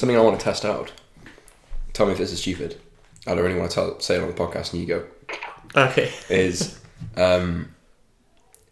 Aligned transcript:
something 0.00 0.16
I 0.16 0.20
want 0.20 0.38
to 0.38 0.44
test 0.44 0.64
out. 0.64 0.92
Tell 1.92 2.06
me 2.06 2.12
if 2.12 2.18
this 2.18 2.32
is 2.32 2.40
stupid. 2.40 2.80
I 3.26 3.34
don't 3.34 3.44
really 3.44 3.58
want 3.58 3.70
to 3.70 3.74
tell, 3.74 4.00
say 4.00 4.16
it 4.16 4.22
on 4.22 4.28
the 4.28 4.34
podcast, 4.34 4.72
and 4.72 4.80
you 4.80 4.88
go. 4.88 5.04
Okay. 5.76 6.10
Is 6.30 6.80
um, 7.16 7.74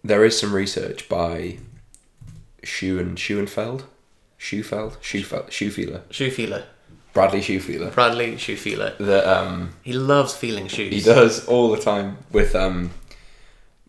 there 0.02 0.24
is 0.24 0.38
some 0.38 0.52
research 0.52 1.08
by 1.08 1.58
Schuh 2.62 2.98
and 2.98 3.16
Schuenfeld, 3.16 3.84
Schuhfeeler, 4.38 5.00
Shoe 6.10 6.30
feeler. 6.30 6.64
Bradley 7.12 7.40
Schuhfeeler. 7.40 7.92
Bradley 7.92 8.36
shoe 8.36 8.56
feeler. 8.56 8.94
That 9.00 9.26
um, 9.26 9.70
He 9.82 9.92
loves 9.92 10.34
feeling 10.36 10.68
shoes. 10.68 10.92
he 10.94 11.00
does 11.00 11.44
all 11.46 11.70
the 11.72 11.80
time 11.80 12.18
with 12.30 12.54
um, 12.54 12.90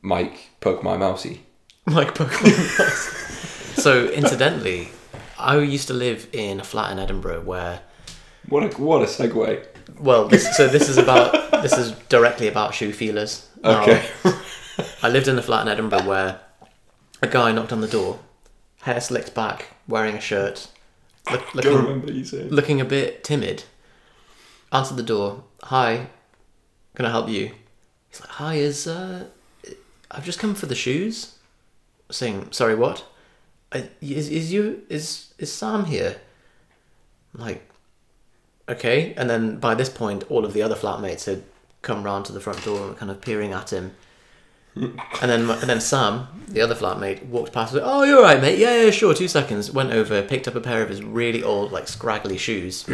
Mike 0.01 0.49
Poke 0.61 0.83
My 0.83 0.97
Mousey. 0.97 1.41
Like 1.85 2.15
Pokemon. 2.15 3.79
so 3.79 4.07
incidentally, 4.07 4.89
I 5.39 5.57
used 5.59 5.87
to 5.87 5.93
live 5.93 6.27
in 6.33 6.59
a 6.59 6.63
flat 6.63 6.91
in 6.91 6.99
Edinburgh 6.99 7.41
where 7.41 7.81
What 8.47 8.63
a 8.63 8.77
what 8.81 9.01
a 9.01 9.05
segue. 9.05 9.65
well 9.99 10.27
this 10.27 10.55
so 10.57 10.67
this 10.67 10.89
is 10.89 10.97
about 10.97 11.31
this 11.63 11.77
is 11.77 11.91
directly 12.09 12.47
about 12.47 12.73
shoe 12.73 12.91
feelers. 12.93 13.47
Now, 13.63 13.81
Okay. 13.83 14.05
I 15.03 15.09
lived 15.09 15.27
in 15.27 15.37
a 15.37 15.41
flat 15.41 15.61
in 15.63 15.67
Edinburgh 15.67 16.03
where 16.05 16.39
a 17.21 17.27
guy 17.27 17.51
knocked 17.51 17.71
on 17.73 17.81
the 17.81 17.87
door, 17.87 18.19
hair 18.81 19.01
slicked 19.01 19.33
back, 19.35 19.67
wearing 19.87 20.15
a 20.15 20.21
shirt, 20.21 20.67
look, 21.31 21.53
looking 21.53 21.73
remember 21.73 22.11
you 22.11 22.23
saying. 22.23 22.49
looking 22.49 22.79
a 22.81 22.85
bit 22.85 23.23
timid. 23.23 23.63
Answered 24.71 24.97
the 24.97 25.03
door. 25.03 25.43
Hi, 25.63 26.07
can 26.95 27.05
I 27.05 27.09
help 27.09 27.27
you? 27.27 27.51
He's 28.09 28.21
like, 28.21 28.29
Hi, 28.29 28.55
is 28.55 28.87
uh, 28.87 29.25
I've 30.11 30.23
just 30.25 30.39
come 30.39 30.55
for 30.55 30.67
the 30.67 30.75
shoes. 30.75 31.35
Saying, 32.11 32.51
sorry, 32.51 32.75
what? 32.75 33.03
Is 33.73 34.29
is 34.29 34.51
you 34.51 34.83
is 34.89 35.33
is 35.37 35.51
Sam 35.51 35.85
here? 35.85 36.15
I'm 37.33 37.41
like, 37.41 37.69
okay. 38.67 39.13
And 39.15 39.29
then 39.29 39.59
by 39.59 39.75
this 39.75 39.89
point, 39.89 40.23
all 40.29 40.45
of 40.45 40.53
the 40.53 40.61
other 40.61 40.75
flatmates 40.75 41.25
had 41.25 41.43
come 41.81 42.03
round 42.03 42.25
to 42.25 42.31
the 42.31 42.39
front 42.41 42.63
door 42.65 42.79
and 42.79 42.89
were 42.89 42.95
kind 42.95 43.11
of 43.11 43.21
peering 43.21 43.53
at 43.53 43.71
him. 43.71 43.95
And 45.21 45.29
then, 45.29 45.49
and 45.49 45.69
then 45.69 45.81
Sam, 45.81 46.27
the 46.47 46.61
other 46.61 46.75
flatmate, 46.75 47.25
walked 47.25 47.51
past. 47.51 47.73
Like, 47.73 47.83
oh, 47.85 48.03
you're 48.03 48.21
right, 48.21 48.39
mate. 48.41 48.57
Yeah, 48.57 48.83
yeah, 48.83 48.91
sure. 48.91 49.13
Two 49.13 49.27
seconds. 49.27 49.71
Went 49.71 49.91
over, 49.91 50.21
picked 50.21 50.47
up 50.47 50.55
a 50.55 50.61
pair 50.61 50.81
of 50.81 50.87
his 50.89 51.03
really 51.03 51.43
old, 51.43 51.73
like 51.73 51.87
scraggly 51.89 52.37
shoes, 52.37 52.87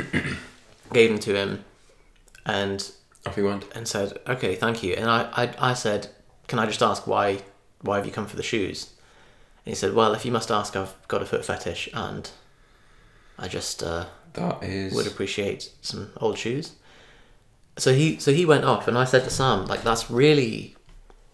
gave 0.94 1.10
them 1.12 1.20
to 1.20 1.36
him, 1.36 1.64
and 2.46 2.92
Off 3.28 3.36
he 3.36 3.44
went. 3.44 3.66
and 3.76 3.88
said, 3.88 4.18
"Okay, 4.28 4.56
thank 4.56 4.82
you." 4.82 4.94
And 4.94 5.08
I, 5.08 5.30
I, 5.36 5.72
I 5.72 5.74
said, 5.74 6.08
"Can 6.48 6.58
I 6.58 6.66
just 6.66 6.82
ask 6.82 7.06
why, 7.06 7.44
why 7.82 7.98
have 7.98 8.06
you 8.08 8.12
come 8.12 8.26
for 8.26 8.38
the 8.38 8.42
shoes?" 8.42 8.95
And 9.66 9.72
he 9.72 9.76
said, 9.76 9.94
"Well, 9.94 10.14
if 10.14 10.26
you 10.26 10.32
must 10.32 10.52
ask, 10.52 10.76
I've 10.76 10.94
got 11.08 11.22
a 11.22 11.26
foot 11.26 11.44
fetish, 11.46 11.90
and 11.94 12.30
I 13.40 13.48
just 13.48 13.82
uh, 13.84 14.06
That 14.34 14.64
is. 14.64 14.94
would 14.94 15.08
appreciate 15.08 15.72
some 15.82 16.12
old 16.18 16.38
shoes." 16.38 16.74
So 17.78 17.94
he, 17.94 18.20
so 18.20 18.32
he 18.32 18.46
went 18.46 18.64
off, 18.64 18.88
and 18.88 18.98
I 18.98 19.04
said 19.06 19.24
to 19.24 19.30
Sam, 19.30 19.66
"Like 19.66 19.84
that's 19.84 20.10
really 20.10 20.76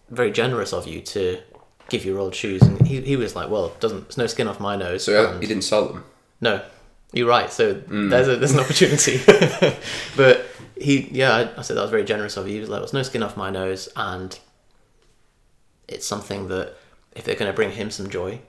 very 0.10 0.32
generous 0.32 0.73
of 0.73 0.88
you 0.88 1.02
to 1.02 1.40
give 1.90 2.06
your 2.06 2.20
old 2.20 2.34
shoes." 2.34 2.62
And 2.62 2.86
he, 2.88 3.02
he 3.02 3.16
was 3.18 3.36
like, 3.36 3.50
"Well, 3.50 3.73
doesn't 3.80 4.04
there's 4.06 4.18
no 4.18 4.28
skin 4.28 4.48
off 4.48 4.60
my 4.60 4.76
nose." 4.76 5.04
So 5.04 5.32
and- 5.34 5.42
he 5.42 5.48
didn't 5.48 5.64
sell 5.64 5.86
them. 5.88 6.04
no, 6.40 6.62
you're 7.14 7.28
right. 7.28 7.52
So 7.52 7.73
there's 7.73 8.28
a, 8.30 8.38
there's 8.38 8.54
an 8.54 8.60
opportunity, 8.62 9.20
but 10.16 10.45
he 10.78 11.10
yeah 11.12 11.36
I, 11.36 11.60
I 11.60 11.62
said 11.64 11.76
that 11.78 11.82
was 11.82 11.92
very 11.92 12.06
generous 12.06 12.38
of 12.38 12.48
you. 12.48 12.54
He 12.56 12.60
was 12.62 12.70
like, 12.70 12.80
"There's 12.80 12.94
no 12.94 13.04
skin 13.04 13.22
off 13.23 13.36
my 13.36 13.50
nose," 13.50 13.90
and 13.98 14.40
it's 15.88 16.08
something 16.08 16.48
that 16.48 16.76
if 17.14 17.23
they're 17.23 17.36
going 17.36 17.52
to 17.52 17.56
bring 17.56 17.72
him 17.72 17.92
some 17.92 18.09
joy. 18.09 18.40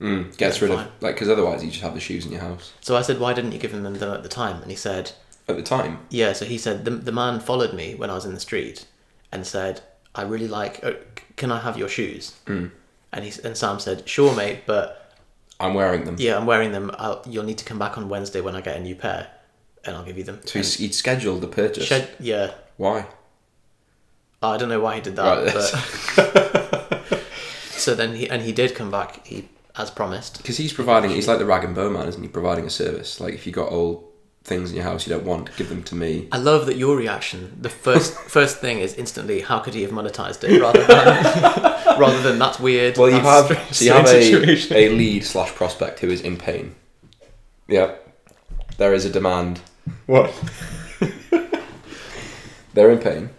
Mm, 0.00 0.36
gets 0.36 0.60
rid 0.60 0.70
fine. 0.70 0.86
of 0.86 0.92
like 1.00 1.14
because 1.14 1.28
otherwise 1.28 1.62
you 1.64 1.70
just 1.70 1.82
have 1.82 1.94
the 1.94 2.00
shoes 2.00 2.26
in 2.26 2.32
your 2.32 2.40
house. 2.40 2.72
So 2.80 2.96
I 2.96 3.02
said, 3.02 3.20
"Why 3.20 3.32
didn't 3.32 3.52
you 3.52 3.58
give 3.58 3.72
him 3.72 3.84
them 3.84 3.94
at 3.94 4.22
the 4.22 4.28
time?" 4.28 4.60
And 4.60 4.70
he 4.70 4.76
said, 4.76 5.12
At 5.48 5.56
the 5.56 5.62
time, 5.62 6.00
"Yeah." 6.10 6.32
So 6.32 6.44
he 6.44 6.58
said 6.58 6.84
the 6.84 6.90
the 6.90 7.12
man 7.12 7.38
followed 7.40 7.72
me 7.72 7.94
when 7.94 8.10
I 8.10 8.14
was 8.14 8.24
in 8.24 8.34
the 8.34 8.40
street 8.40 8.86
and 9.30 9.46
said, 9.46 9.82
"I 10.14 10.22
really 10.22 10.48
like. 10.48 10.84
Oh, 10.84 10.96
can 11.36 11.52
I 11.52 11.60
have 11.60 11.78
your 11.78 11.88
shoes?" 11.88 12.34
Mm. 12.46 12.72
And 13.12 13.24
he 13.24 13.32
and 13.44 13.56
Sam 13.56 13.78
said, 13.78 14.08
"Sure, 14.08 14.34
mate, 14.34 14.62
but." 14.66 15.00
I'm 15.60 15.74
wearing 15.74 16.04
them. 16.04 16.16
Yeah, 16.18 16.36
I'm 16.36 16.46
wearing 16.46 16.72
them. 16.72 16.90
I'll, 16.98 17.22
you'll 17.28 17.44
need 17.44 17.58
to 17.58 17.64
come 17.64 17.78
back 17.78 17.96
on 17.96 18.08
Wednesday 18.08 18.40
when 18.40 18.56
I 18.56 18.60
get 18.60 18.76
a 18.76 18.80
new 18.80 18.96
pair, 18.96 19.28
and 19.84 19.94
I'll 19.96 20.04
give 20.04 20.18
you 20.18 20.24
them. 20.24 20.40
So 20.44 20.58
he's, 20.58 20.74
he'd 20.74 20.92
scheduled 20.92 21.40
the 21.42 21.46
purchase. 21.46 21.84
Shed, 21.84 22.08
yeah, 22.18 22.54
Why? 22.76 23.06
I 24.42 24.56
don't 24.58 24.68
know 24.68 24.80
why 24.80 24.96
he 24.96 25.00
did 25.00 25.14
that, 25.16 25.44
Right, 25.44 25.54
but 25.54 26.70
so 27.84 27.94
then 27.94 28.16
he 28.16 28.28
and 28.28 28.42
he 28.42 28.52
did 28.52 28.74
come 28.74 28.90
back. 28.90 29.26
He 29.26 29.48
as 29.76 29.90
promised. 29.90 30.38
Because 30.38 30.56
he's 30.56 30.72
providing. 30.72 31.10
He's 31.10 31.28
like 31.28 31.38
the 31.38 31.44
rag 31.44 31.64
and 31.64 31.74
bone 31.74 31.92
man, 31.92 32.08
isn't 32.08 32.22
he? 32.22 32.28
Providing 32.28 32.64
a 32.64 32.70
service. 32.70 33.20
Like 33.20 33.34
if 33.34 33.46
you 33.46 33.52
got 33.52 33.70
old 33.70 34.04
things 34.44 34.70
in 34.70 34.76
your 34.76 34.84
house 34.84 35.06
you 35.06 35.12
don't 35.12 35.24
want, 35.24 35.56
give 35.56 35.68
them 35.70 35.82
to 35.82 35.94
me. 35.94 36.28
I 36.30 36.36
love 36.36 36.66
that 36.66 36.76
your 36.76 36.96
reaction. 36.96 37.56
The 37.60 37.68
first 37.68 38.14
first 38.38 38.58
thing 38.58 38.78
is 38.78 38.94
instantly, 38.94 39.40
how 39.40 39.58
could 39.58 39.74
he 39.74 39.82
have 39.82 39.90
monetized 39.90 40.44
it 40.44 40.60
rather 40.60 40.84
than 40.84 41.98
rather 41.98 42.22
than 42.22 42.38
that's 42.38 42.58
weird. 42.60 42.96
Well, 42.96 43.10
you 43.10 43.20
have 43.20 43.46
strange- 43.46 43.74
so 43.74 43.84
you 43.84 43.92
have 43.92 44.06
a, 44.06 44.86
a 44.86 44.88
lead 44.90 45.24
slash 45.24 45.50
prospect 45.50 46.00
who 46.00 46.08
is 46.08 46.20
in 46.20 46.36
pain. 46.36 46.74
Yeah, 47.68 47.94
there 48.78 48.94
is 48.94 49.04
a 49.04 49.10
demand. 49.10 49.60
What? 50.06 50.32
They're 52.74 52.90
in 52.90 52.98
pain, 52.98 53.30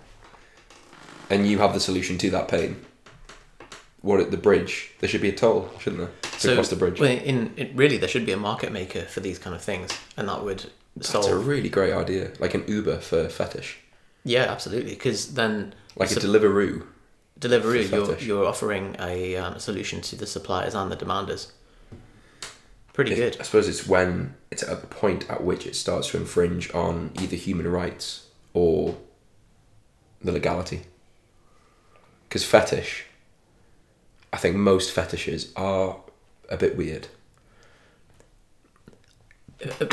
and 1.29 1.45
you 1.45 1.57
have 1.59 1.73
the 1.73 1.79
solution 1.79 2.17
to 2.19 2.29
that 2.31 2.47
pain. 2.47 2.85
What 4.05 4.19
at 4.19 4.29
the 4.29 4.37
bridge? 4.37 4.91
There 4.99 5.09
should 5.09 5.21
be 5.23 5.29
a 5.29 5.35
toll, 5.35 5.71
shouldn't 5.79 5.99
there? 6.03 6.11
To 6.33 6.39
so 6.39 6.53
cross 6.53 6.69
the 6.69 6.75
bridge. 6.75 6.99
well, 6.99 7.09
in 7.09 7.51
it, 7.57 7.71
really, 7.73 7.97
there 7.97 8.07
should 8.07 8.23
be 8.27 8.33
a 8.33 8.37
market 8.37 8.71
maker 8.71 9.01
for 9.01 9.19
these 9.19 9.39
kind 9.39 9.55
of 9.55 9.63
things, 9.63 9.89
and 10.15 10.29
that 10.29 10.43
would 10.43 10.69
That's 10.95 11.09
solve. 11.09 11.25
a 11.31 11.35
really 11.35 11.69
great 11.69 11.91
idea, 11.91 12.31
like 12.39 12.53
an 12.53 12.63
Uber 12.67 12.99
for 12.99 13.27
fetish, 13.29 13.79
yeah, 14.23 14.43
absolutely. 14.43 14.91
Because 14.91 15.33
then 15.33 15.73
like 15.95 16.09
So- 16.09 16.19
a 16.19 16.23
Deliveroo. 16.23 16.85
Deliveroo, 17.39 17.89
you're 17.89 18.17
you're 18.19 18.45
offering 18.45 18.95
a, 18.99 19.35
um, 19.37 19.57
solution 19.59 20.01
to 20.01 20.15
the 20.15 20.27
suppliers 20.27 20.75
and 20.75 20.91
the 20.91 20.95
demanders. 20.95 21.47
Pretty 22.93 23.13
It- 23.13 23.15
good. 23.15 23.37
I 23.39 23.43
suppose 23.43 23.67
it's 23.67 23.87
when 23.87 24.35
it's 24.51 24.61
at 24.61 24.81
the 24.81 24.87
point 24.87 25.27
at 25.31 25.43
which 25.43 25.65
it 25.65 25.75
starts 25.75 26.09
to 26.11 26.17
infringe 26.17 26.71
on 26.75 27.11
either 27.19 27.35
human 27.35 27.67
rights 27.67 28.27
or 28.53 28.97
the 30.23 30.31
legality. 30.31 30.81
Because 32.29 32.43
fetish, 32.45 33.05
I 34.35 34.37
think 34.37 34.57
most 34.57 34.91
fetishes 34.91 35.53
are 35.55 35.95
a 36.49 36.57
bit 36.57 36.75
weird. 36.75 37.07
Uh, 39.63 39.85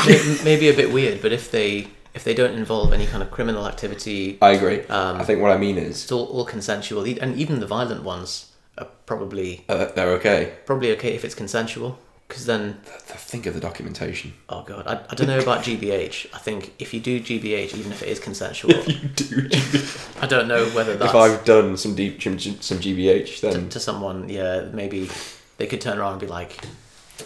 maybe 0.45 0.69
a 0.69 0.75
bit 0.75 0.93
weird, 0.93 1.23
but 1.23 1.33
if 1.33 1.53
they 1.53 1.87
if 2.13 2.25
they 2.25 2.35
don't 2.35 2.55
involve 2.55 2.93
any 2.93 3.07
kind 3.07 3.23
of 3.23 3.31
criminal 3.31 3.69
activity, 3.69 4.39
I 4.43 4.51
agree. 4.51 4.81
Um, 4.87 5.21
I 5.21 5.23
think 5.23 5.41
what 5.41 5.53
I 5.53 5.59
mean 5.59 5.79
is 5.79 6.03
it's 6.03 6.11
all, 6.11 6.25
all 6.25 6.45
consensual, 6.45 7.05
and 7.05 7.37
even 7.37 7.61
the 7.61 7.69
violent 7.69 8.03
ones 8.03 8.51
are 8.79 8.89
probably 9.07 9.65
uh, 9.69 9.93
they're 9.95 10.11
okay. 10.15 10.55
probably 10.67 10.91
okay 10.97 11.15
if 11.15 11.25
it's 11.25 11.37
consensual. 11.37 12.01
Because 12.33 12.47
then, 12.47 12.81
Th- 12.87 12.97
th- 13.09 13.19
Think 13.21 13.45
of 13.45 13.53
the 13.53 13.61
documentation. 13.61 14.33
oh 14.49 14.63
god, 14.63 14.87
I, 14.87 15.05
I 15.11 15.15
don't 15.15 15.27
know 15.27 15.39
about 15.39 15.63
GBH. 15.63 16.29
I 16.33 16.39
think 16.39 16.73
if 16.79 16.95
you 16.95 17.01
do 17.01 17.21
GBH, 17.21 17.77
even 17.77 17.93
if 17.93 18.03
it 18.03 18.09
is 18.09 18.19
consensual, 18.19 18.71
If 18.75 18.89
You 18.89 19.09
do. 19.11 20.23
I 20.23 20.27
don't 20.27 20.49
know 20.49 20.65
whether 20.71 20.97
that's 20.97 21.11
if 21.11 21.15
I've 21.15 21.45
done 21.45 21.77
some 21.77 21.95
deep 21.95 22.23
some 22.23 22.79
GBH, 22.79 23.41
to, 23.41 23.51
then 23.51 23.69
to 23.69 23.79
someone. 23.79 24.31
Yeah, 24.31 24.63
maybe 24.73 25.11
they 25.59 25.67
could 25.67 25.83
turn 25.83 25.99
around 25.99 26.13
and 26.13 26.21
be 26.23 26.27
like, 26.27 26.57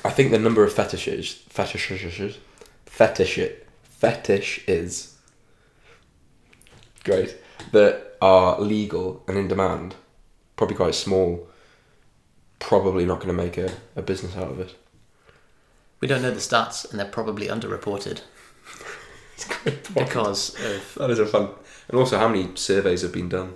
I 0.04 0.10
think 0.10 0.32
the 0.32 0.40
number 0.40 0.64
of 0.64 0.72
fetishes, 0.72 1.34
fetishes, 1.50 2.38
fetish 2.86 3.38
it, 3.38 3.68
fetish 3.84 4.64
is 4.66 5.14
great 7.04 7.36
that 7.70 8.16
are 8.20 8.60
legal 8.60 9.22
and 9.28 9.38
in 9.38 9.46
demand, 9.46 9.94
probably 10.56 10.74
quite 10.74 10.96
small. 10.96 11.46
Probably 12.58 13.04
not 13.04 13.20
going 13.20 13.28
to 13.36 13.40
make 13.44 13.56
a, 13.56 13.70
a 13.94 14.02
business 14.02 14.34
out 14.36 14.50
of 14.50 14.58
it. 14.58 14.74
We 16.00 16.08
don't 16.08 16.22
know 16.22 16.30
the 16.30 16.36
stats, 16.40 16.88
and 16.88 16.98
they're 16.98 17.06
probably 17.06 17.46
underreported 17.48 18.20
because 19.94 20.50
of 20.64 20.94
That 20.98 21.10
is 21.10 21.18
a 21.18 21.26
fun. 21.26 21.48
And 21.88 21.98
also, 21.98 22.18
how 22.18 22.28
many 22.28 22.50
surveys 22.54 23.02
have 23.02 23.12
been 23.12 23.28
done? 23.28 23.54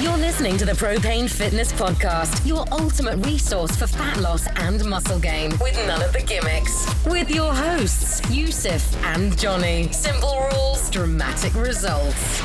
You're 0.00 0.16
listening 0.16 0.56
to 0.58 0.64
the 0.64 0.72
Propane 0.72 1.28
Fitness 1.28 1.72
Podcast, 1.72 2.46
your 2.46 2.64
ultimate 2.70 3.16
resource 3.26 3.74
for 3.74 3.86
fat 3.88 4.16
loss 4.18 4.46
and 4.56 4.84
muscle 4.84 5.18
gain 5.18 5.50
with 5.60 5.76
none 5.86 6.00
of 6.00 6.12
the 6.12 6.22
gimmicks. 6.22 6.86
With 7.04 7.28
your 7.30 7.52
hosts, 7.52 8.22
Yusuf 8.30 8.96
and 9.04 9.36
Johnny. 9.36 9.90
Simple 9.92 10.48
rules, 10.52 10.88
dramatic 10.90 11.52
results. 11.54 12.40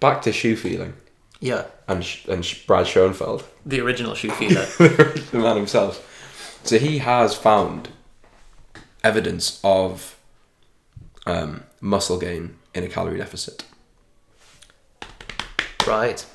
Back 0.00 0.22
to 0.22 0.32
shoe 0.32 0.56
feeling 0.56 0.92
yeah 1.40 1.66
and 1.86 2.04
Sh- 2.04 2.24
and 2.26 2.44
Sh- 2.44 2.66
Brad 2.66 2.86
Schoenfeld. 2.86 3.44
the 3.64 3.80
original 3.80 4.14
shoe 4.16 4.30
feeler. 4.38 4.64
the 4.64 5.28
man 5.38 5.56
himself. 5.56 6.04
So 6.68 6.78
he 6.78 6.98
has 6.98 7.34
found 7.34 7.88
evidence 9.02 9.58
of 9.64 10.18
um, 11.24 11.62
muscle 11.80 12.18
gain 12.18 12.56
in 12.74 12.84
a 12.84 12.88
calorie 12.88 13.16
deficit. 13.16 13.64
right. 15.86 16.26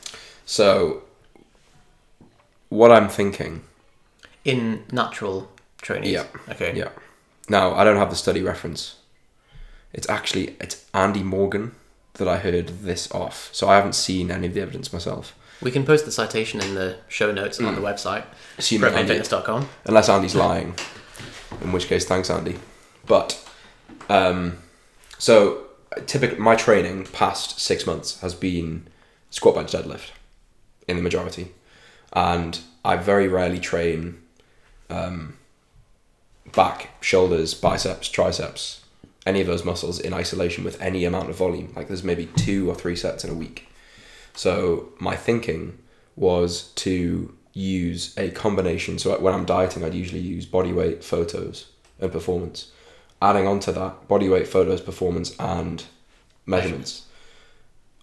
So 0.48 1.04
what 2.70 2.92
I'm 2.92 3.10
thinking, 3.10 3.62
In 4.44 4.86
natural 4.92 5.52
training. 5.84 6.10
yeah, 6.12 6.26
Okay. 6.50 6.74
yeah, 6.76 6.90
now 7.48 7.76
I 7.76 7.84
don't 7.84 7.98
have 7.98 8.10
the 8.10 8.16
study 8.16 8.42
reference. 8.42 8.96
It's 9.94 10.10
actually 10.10 10.56
it's 10.60 10.84
Andy 10.96 11.22
Morgan 11.22 11.76
that 12.16 12.28
I 12.28 12.38
heard 12.38 12.70
this 12.82 13.12
off, 13.12 13.50
so 13.54 13.70
I 13.70 13.76
haven't 13.76 13.94
seen 13.94 14.32
any 14.32 14.48
of 14.48 14.56
the 14.56 14.62
evidence 14.62 14.92
myself. 14.92 15.36
We 15.64 15.72
can 15.72 15.86
post 15.86 16.06
the 16.06 16.12
citation 16.12 16.60
in 16.62 16.76
the 16.76 16.98
show 17.08 17.32
notes 17.32 17.60
on 17.60 17.74
the 17.76 17.80
Hmm. 17.82 17.86
website, 17.88 18.26
propanefitness.com. 18.58 19.70
unless 19.86 20.10
Andy's 20.10 20.36
lying, 20.36 20.76
in 21.62 21.72
which 21.72 21.88
case 21.88 22.06
thanks 22.06 22.30
Andy. 22.30 22.60
But 23.08 23.40
um, 24.10 24.58
so 25.18 25.64
typically 26.06 26.38
my 26.40 26.56
training 26.56 27.06
past 27.14 27.60
six 27.60 27.86
months 27.86 28.20
has 28.22 28.34
been 28.36 28.88
squat 29.30 29.56
bench 29.56 29.72
deadlift 29.72 30.10
in 30.88 30.98
the 30.98 31.02
majority, 31.04 31.54
and 32.12 32.60
I 32.84 32.98
very 32.98 33.28
rarely 33.30 33.60
train 33.60 34.22
um, 34.90 35.38
back, 36.54 36.90
shoulders, 37.02 37.54
biceps, 37.54 38.10
triceps, 38.10 38.82
any 39.26 39.40
of 39.42 39.48
those 39.48 39.64
muscles 39.64 40.00
in 40.00 40.14
isolation 40.14 40.64
with 40.66 40.80
any 40.82 41.06
amount 41.06 41.30
of 41.30 41.38
volume. 41.38 41.72
Like 41.76 41.88
there's 41.88 42.04
maybe 42.04 42.26
two 42.36 42.70
or 42.70 42.76
three 42.76 42.96
sets 42.98 43.24
in 43.24 43.30
a 43.30 43.34
week. 43.34 43.68
So 44.34 44.94
my 45.00 45.16
thinking 45.16 45.78
was 46.16 46.70
to 46.76 47.34
use 47.54 48.14
a 48.18 48.32
combination. 48.32 48.98
So 49.00 49.18
when 49.20 49.34
I'm 49.34 49.46
dieting, 49.46 49.84
I'd 49.84 49.94
usually 49.94 50.22
use 50.22 50.46
body 50.46 50.74
weight, 50.74 51.04
photos, 51.04 51.68
and 52.00 52.12
performance. 52.12 52.72
Adding 53.22 53.48
onto 53.48 53.72
that, 53.72 54.08
body 54.08 54.28
weight, 54.28 54.48
photos, 54.48 54.82
performance, 54.82 55.36
and 55.40 55.86
measurements. 56.46 57.06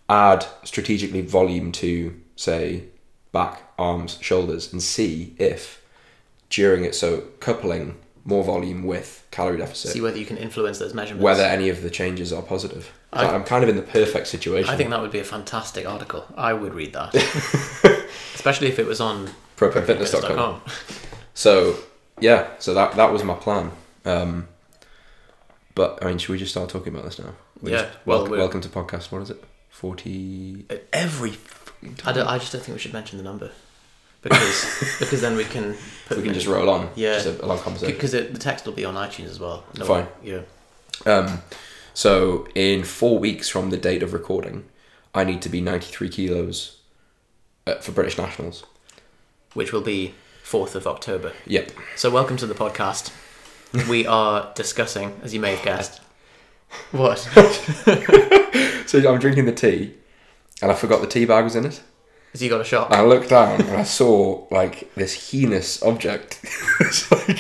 Add 0.09 0.47
strategically 0.65 1.21
volume 1.21 1.73
to, 1.73 2.21
say, 2.37 2.85
back, 3.33 3.63
arms, 3.79 4.19
shoulders, 4.21 4.73
and 4.73 4.83
see 4.83 5.35
if 5.39 5.83
during 6.49 6.85
it, 6.85 6.95
so 6.95 7.23
coupling 7.39 7.97
more 8.25 8.45
volume 8.45 8.85
with 8.85 9.27
calorie 9.31 9.57
deficit, 9.59 9.93
See 9.93 10.01
whether 10.01 10.19
you 10.19 10.27
can 10.27 10.37
influence 10.37 10.79
those 10.79 10.93
measurements. 10.95 11.25
whether 11.25 11.43
any 11.43 11.69
of 11.71 11.83
the 11.83 11.91
changes 11.91 12.33
are 12.33 12.43
positive. 12.43 12.93
I- 13.13 13.27
I'm 13.27 13.45
kind 13.45 13.63
of 13.65 13.71
in 13.71 13.77
the 13.77 13.83
perfect 13.83 14.27
situation. 14.29 14.73
I 14.73 14.77
think 14.77 14.91
that 14.91 15.01
would 15.01 15.11
be 15.13 15.19
a 15.21 15.25
fantastic 15.25 15.87
article. 15.87 16.25
I 16.37 16.53
would 16.53 16.75
read 16.75 16.93
that. 16.93 17.15
Especially 18.35 18.69
if 18.69 18.79
it 18.79 18.87
was 18.87 19.01
on 19.01 19.31
PropaneFitness.com. 19.57 19.87
fitness.com. 19.87 20.61
So 21.35 21.77
yeah, 22.21 22.49
so 22.59 22.75
that 22.75 22.93
that 22.97 23.13
was 23.13 23.25
my 23.25 23.35
plan. 23.35 23.71
Um, 24.05 24.49
but 25.75 25.99
I 26.03 26.09
mean, 26.09 26.19
should 26.19 26.33
we 26.33 26.39
just 26.39 26.51
start 26.51 26.69
talking 26.69 26.93
about 26.93 27.05
this 27.05 27.19
now? 27.19 27.33
We 27.63 27.73
Yeah, 27.73 27.83
just- 27.83 27.99
well, 28.07 28.19
wel- 28.23 28.31
we're- 28.31 28.39
welcome 28.43 28.61
to 28.61 28.69
podcast. 28.69 29.11
What 29.13 29.23
is 29.23 29.31
it? 29.31 29.43
Forty. 29.71 30.67
Every. 30.93 31.35
I, 32.05 32.13
don't, 32.13 32.27
I 32.27 32.37
just 32.39 32.53
don't 32.53 32.61
think 32.63 32.75
we 32.77 32.79
should 32.81 32.93
mention 32.93 33.17
the 33.17 33.25
number. 33.25 33.51
Because 34.23 34.97
because 34.99 35.21
then 35.21 35.37
we 35.37 35.45
can. 35.45 35.77
Put 36.07 36.19
We 36.19 36.25
can 36.25 36.35
just 36.35 36.47
roll 36.47 36.69
on. 36.69 36.91
Yeah. 36.95 37.15
just 37.15 37.27
a, 37.27 37.45
a 37.45 37.47
long 37.47 37.59
conversation. 37.59 37.95
Because 37.95 38.13
the 38.13 38.39
text 38.39 38.67
will 38.67 38.73
be 38.73 38.85
on 38.85 38.95
iTunes 38.95 39.29
as 39.29 39.41
well. 39.41 39.65
No 39.79 39.85
Fine. 39.85 40.09
Yeah. 40.23 40.41
Um, 41.07 41.41
so 41.95 42.47
in 42.55 42.85
four 42.85 43.19
weeks 43.19 43.49
from 43.49 43.71
the 43.71 43.77
date 43.77 44.03
of 44.03 44.13
recording, 44.13 44.65
I 45.15 45.25
need 45.25 45.41
to 45.43 45.49
be 45.49 45.61
ninety 45.61 45.87
three 45.87 46.09
kilos 46.09 46.79
uh, 47.67 47.77
for 47.77 47.93
British 47.93 48.19
nationals. 48.19 48.65
Which 49.55 49.73
will 49.73 49.81
be 49.81 50.15
4th 50.45 50.75
of 50.77 50.87
October. 50.87 51.33
Yep. 51.47 51.73
So, 51.97 52.11
welcome 52.11 52.37
to 52.37 52.47
the 52.47 52.55
podcast. 52.55 53.13
We 53.89 54.07
are 54.07 54.53
discussing, 54.55 55.21
as 55.23 55.33
you 55.35 55.41
may 55.41 55.55
have 55.55 55.65
guessed. 55.65 56.01
What? 56.93 57.19
So 58.87 58.99
I'm 59.09 59.21
drinking 59.21 59.45
the 59.45 59.53
tea, 59.53 59.95
and 60.61 60.73
I 60.73 60.75
forgot 60.75 61.01
the 61.01 61.07
tea 61.07 61.25
bag 61.25 61.45
was 61.45 61.55
in 61.55 61.65
it. 61.65 61.81
Has 62.33 62.43
you 62.43 62.49
got 62.49 62.61
a 62.61 62.65
shock? 62.65 62.91
I 62.93 63.03
looked 63.03 63.29
down 63.31 63.61
and 63.61 63.71
I 63.77 63.83
saw 63.83 64.47
like 64.51 64.95
this 64.95 65.31
heinous 65.33 65.83
object. 65.83 66.41
it's 66.81 67.11
like 67.11 67.39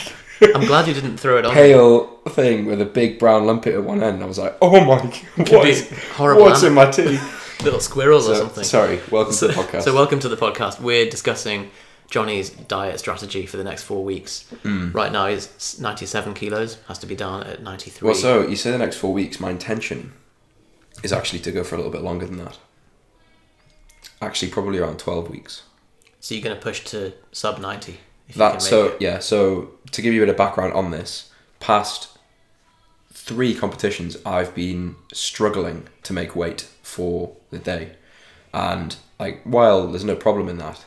I'm 0.54 0.66
glad 0.66 0.88
you 0.88 0.94
didn't 0.94 1.18
throw 1.18 1.38
it 1.38 1.46
on. 1.46 1.52
pale 1.54 2.06
thing 2.30 2.66
with 2.66 2.80
a 2.80 2.84
big 2.86 3.18
brown 3.18 3.46
lump 3.46 3.66
at 3.66 3.82
one 3.84 4.02
end. 4.02 4.22
I 4.22 4.26
was 4.26 4.38
like, 4.38 4.56
oh 4.60 4.80
my 4.84 5.00
god, 5.36 5.50
what 5.52 5.68
is- 5.68 5.88
horrible 6.14 6.42
what's 6.42 6.62
in 6.62 6.74
my 6.74 6.90
tea? 6.90 7.18
Little 7.62 7.78
squirrels 7.80 8.28
or 8.28 8.34
So- 8.34 8.40
something. 8.40 8.64
sorry, 8.64 9.00
welcome 9.10 9.34
to 9.34 9.46
the 9.48 9.52
podcast. 9.52 9.82
so 9.82 9.94
welcome 9.94 10.18
to 10.20 10.28
the 10.28 10.36
podcast. 10.36 10.80
We're 10.80 11.08
discussing 11.08 11.70
Johnny's 12.08 12.50
diet 12.50 12.98
strategy 12.98 13.46
for 13.46 13.58
the 13.58 13.64
next 13.64 13.84
four 13.84 14.02
weeks. 14.02 14.48
Hmm. 14.62 14.90
Right 14.92 15.12
now 15.12 15.28
he's 15.28 15.78
97 15.78 16.34
kilos, 16.34 16.78
has 16.88 16.98
to 16.98 17.06
be 17.06 17.14
down 17.14 17.44
at 17.44 17.62
93. 17.62 18.06
well, 18.06 18.14
so 18.16 18.46
you 18.48 18.56
say 18.56 18.72
the 18.72 18.78
next 18.78 18.96
four 18.96 19.12
weeks. 19.12 19.38
My 19.38 19.50
intention 19.50 20.14
is 21.04 21.12
actually 21.12 21.38
to 21.40 21.52
go 21.52 21.62
for 21.62 21.76
a 21.76 21.78
little 21.78 21.92
bit 21.92 22.02
longer 22.02 22.26
than 22.26 22.38
that. 22.38 22.58
Actually, 24.20 24.50
probably 24.50 24.78
around 24.78 24.98
twelve 24.98 25.30
weeks. 25.30 25.62
So 26.20 26.34
you're 26.34 26.44
going 26.44 26.56
to 26.56 26.60
push 26.62 26.84
to 26.84 27.14
sub 27.32 27.58
90 27.60 27.92
if 28.28 28.36
you 28.36 28.38
That 28.38 28.48
can 28.50 28.54
make 28.56 28.60
so 28.62 28.86
it. 28.88 29.00
yeah. 29.00 29.18
So 29.20 29.70
to 29.90 30.02
give 30.02 30.12
you 30.12 30.22
a 30.22 30.26
bit 30.26 30.30
of 30.30 30.36
background 30.36 30.74
on 30.74 30.90
this, 30.90 31.30
past 31.60 32.18
three 33.12 33.54
competitions, 33.54 34.18
I've 34.26 34.54
been 34.54 34.96
struggling 35.12 35.88
to 36.02 36.12
make 36.12 36.36
weight 36.36 36.68
for 36.82 37.34
the 37.50 37.58
day, 37.58 37.92
and 38.52 38.96
like 39.18 39.40
while 39.44 39.86
there's 39.86 40.04
no 40.04 40.16
problem 40.16 40.48
in 40.48 40.58
that, 40.58 40.84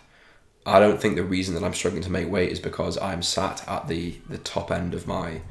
I 0.65 0.79
don't 0.79 1.01
think 1.01 1.15
the 1.15 1.23
reason 1.23 1.55
that 1.55 1.63
I'm 1.63 1.73
struggling 1.73 2.03
to 2.03 2.11
make 2.11 2.29
weight 2.29 2.51
is 2.51 2.59
because 2.59 2.97
I'm 2.99 3.23
sat 3.23 3.67
at 3.67 3.87
the 3.87 4.19
the 4.29 4.37
top 4.37 4.71
end 4.71 4.93
of 4.93 5.07
my 5.07 5.41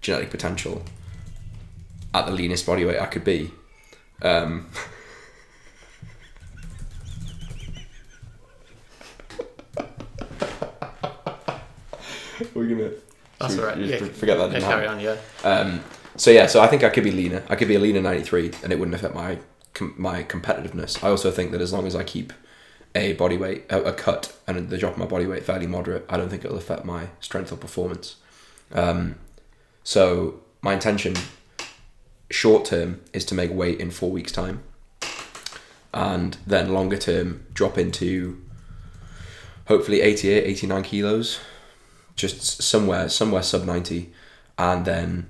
genetic 0.00 0.30
potential, 0.30 0.82
at 2.14 2.26
the 2.26 2.32
leanest 2.32 2.66
body 2.66 2.84
weight 2.84 3.00
I 3.00 3.06
could 3.06 3.24
be. 3.24 3.50
Um, 4.22 4.70
We're 12.54 12.66
gonna. 12.68 12.90
That's 13.38 13.58
all 13.58 13.66
right. 13.66 13.78
Yeah, 13.78 13.98
forget 13.98 14.38
that. 14.38 14.52
Didn't 14.52 14.64
carry 14.64 14.86
on, 14.86 15.00
yeah. 15.00 15.16
Um, 15.42 15.82
so 16.16 16.30
yeah, 16.30 16.46
so 16.46 16.60
I 16.60 16.68
think 16.68 16.84
I 16.84 16.88
could 16.88 17.04
be 17.04 17.10
leaner. 17.10 17.42
I 17.48 17.56
could 17.56 17.68
be 17.68 17.74
a 17.74 17.80
leaner 17.80 18.00
93, 18.00 18.52
and 18.62 18.72
it 18.72 18.78
wouldn't 18.78 18.94
affect 18.94 19.14
my 19.14 19.38
com- 19.74 19.94
my 19.98 20.22
competitiveness. 20.22 21.02
I 21.02 21.10
also 21.10 21.30
think 21.30 21.50
that 21.50 21.60
as 21.60 21.72
long 21.72 21.86
as 21.86 21.96
I 21.96 22.04
keep 22.04 22.32
a 22.94 23.14
body 23.14 23.36
weight, 23.36 23.64
a, 23.70 23.82
a 23.82 23.92
cut, 23.92 24.36
and 24.46 24.70
the 24.70 24.78
drop 24.78 24.92
of 24.92 24.98
my 24.98 25.06
body 25.06 25.26
weight 25.26 25.44
fairly 25.44 25.66
moderate, 25.66 26.06
I 26.08 26.16
don't 26.16 26.28
think 26.28 26.44
it'll 26.44 26.56
affect 26.56 26.84
my 26.84 27.08
strength 27.20 27.52
or 27.52 27.56
performance. 27.56 28.16
Um, 28.72 29.16
so 29.82 30.40
my 30.62 30.72
intention, 30.74 31.14
short 32.30 32.64
term, 32.64 33.00
is 33.12 33.24
to 33.26 33.34
make 33.34 33.52
weight 33.52 33.80
in 33.80 33.90
four 33.90 34.10
weeks' 34.10 34.32
time, 34.32 34.62
and 35.92 36.36
then 36.46 36.72
longer 36.72 36.96
term, 36.96 37.44
drop 37.52 37.76
into 37.76 38.40
hopefully 39.66 40.00
88, 40.00 40.44
89 40.44 40.82
kilos, 40.84 41.40
just 42.16 42.62
somewhere 42.62 43.08
somewhere 43.08 43.42
sub 43.42 43.64
90, 43.64 44.12
and 44.58 44.84
then 44.84 45.28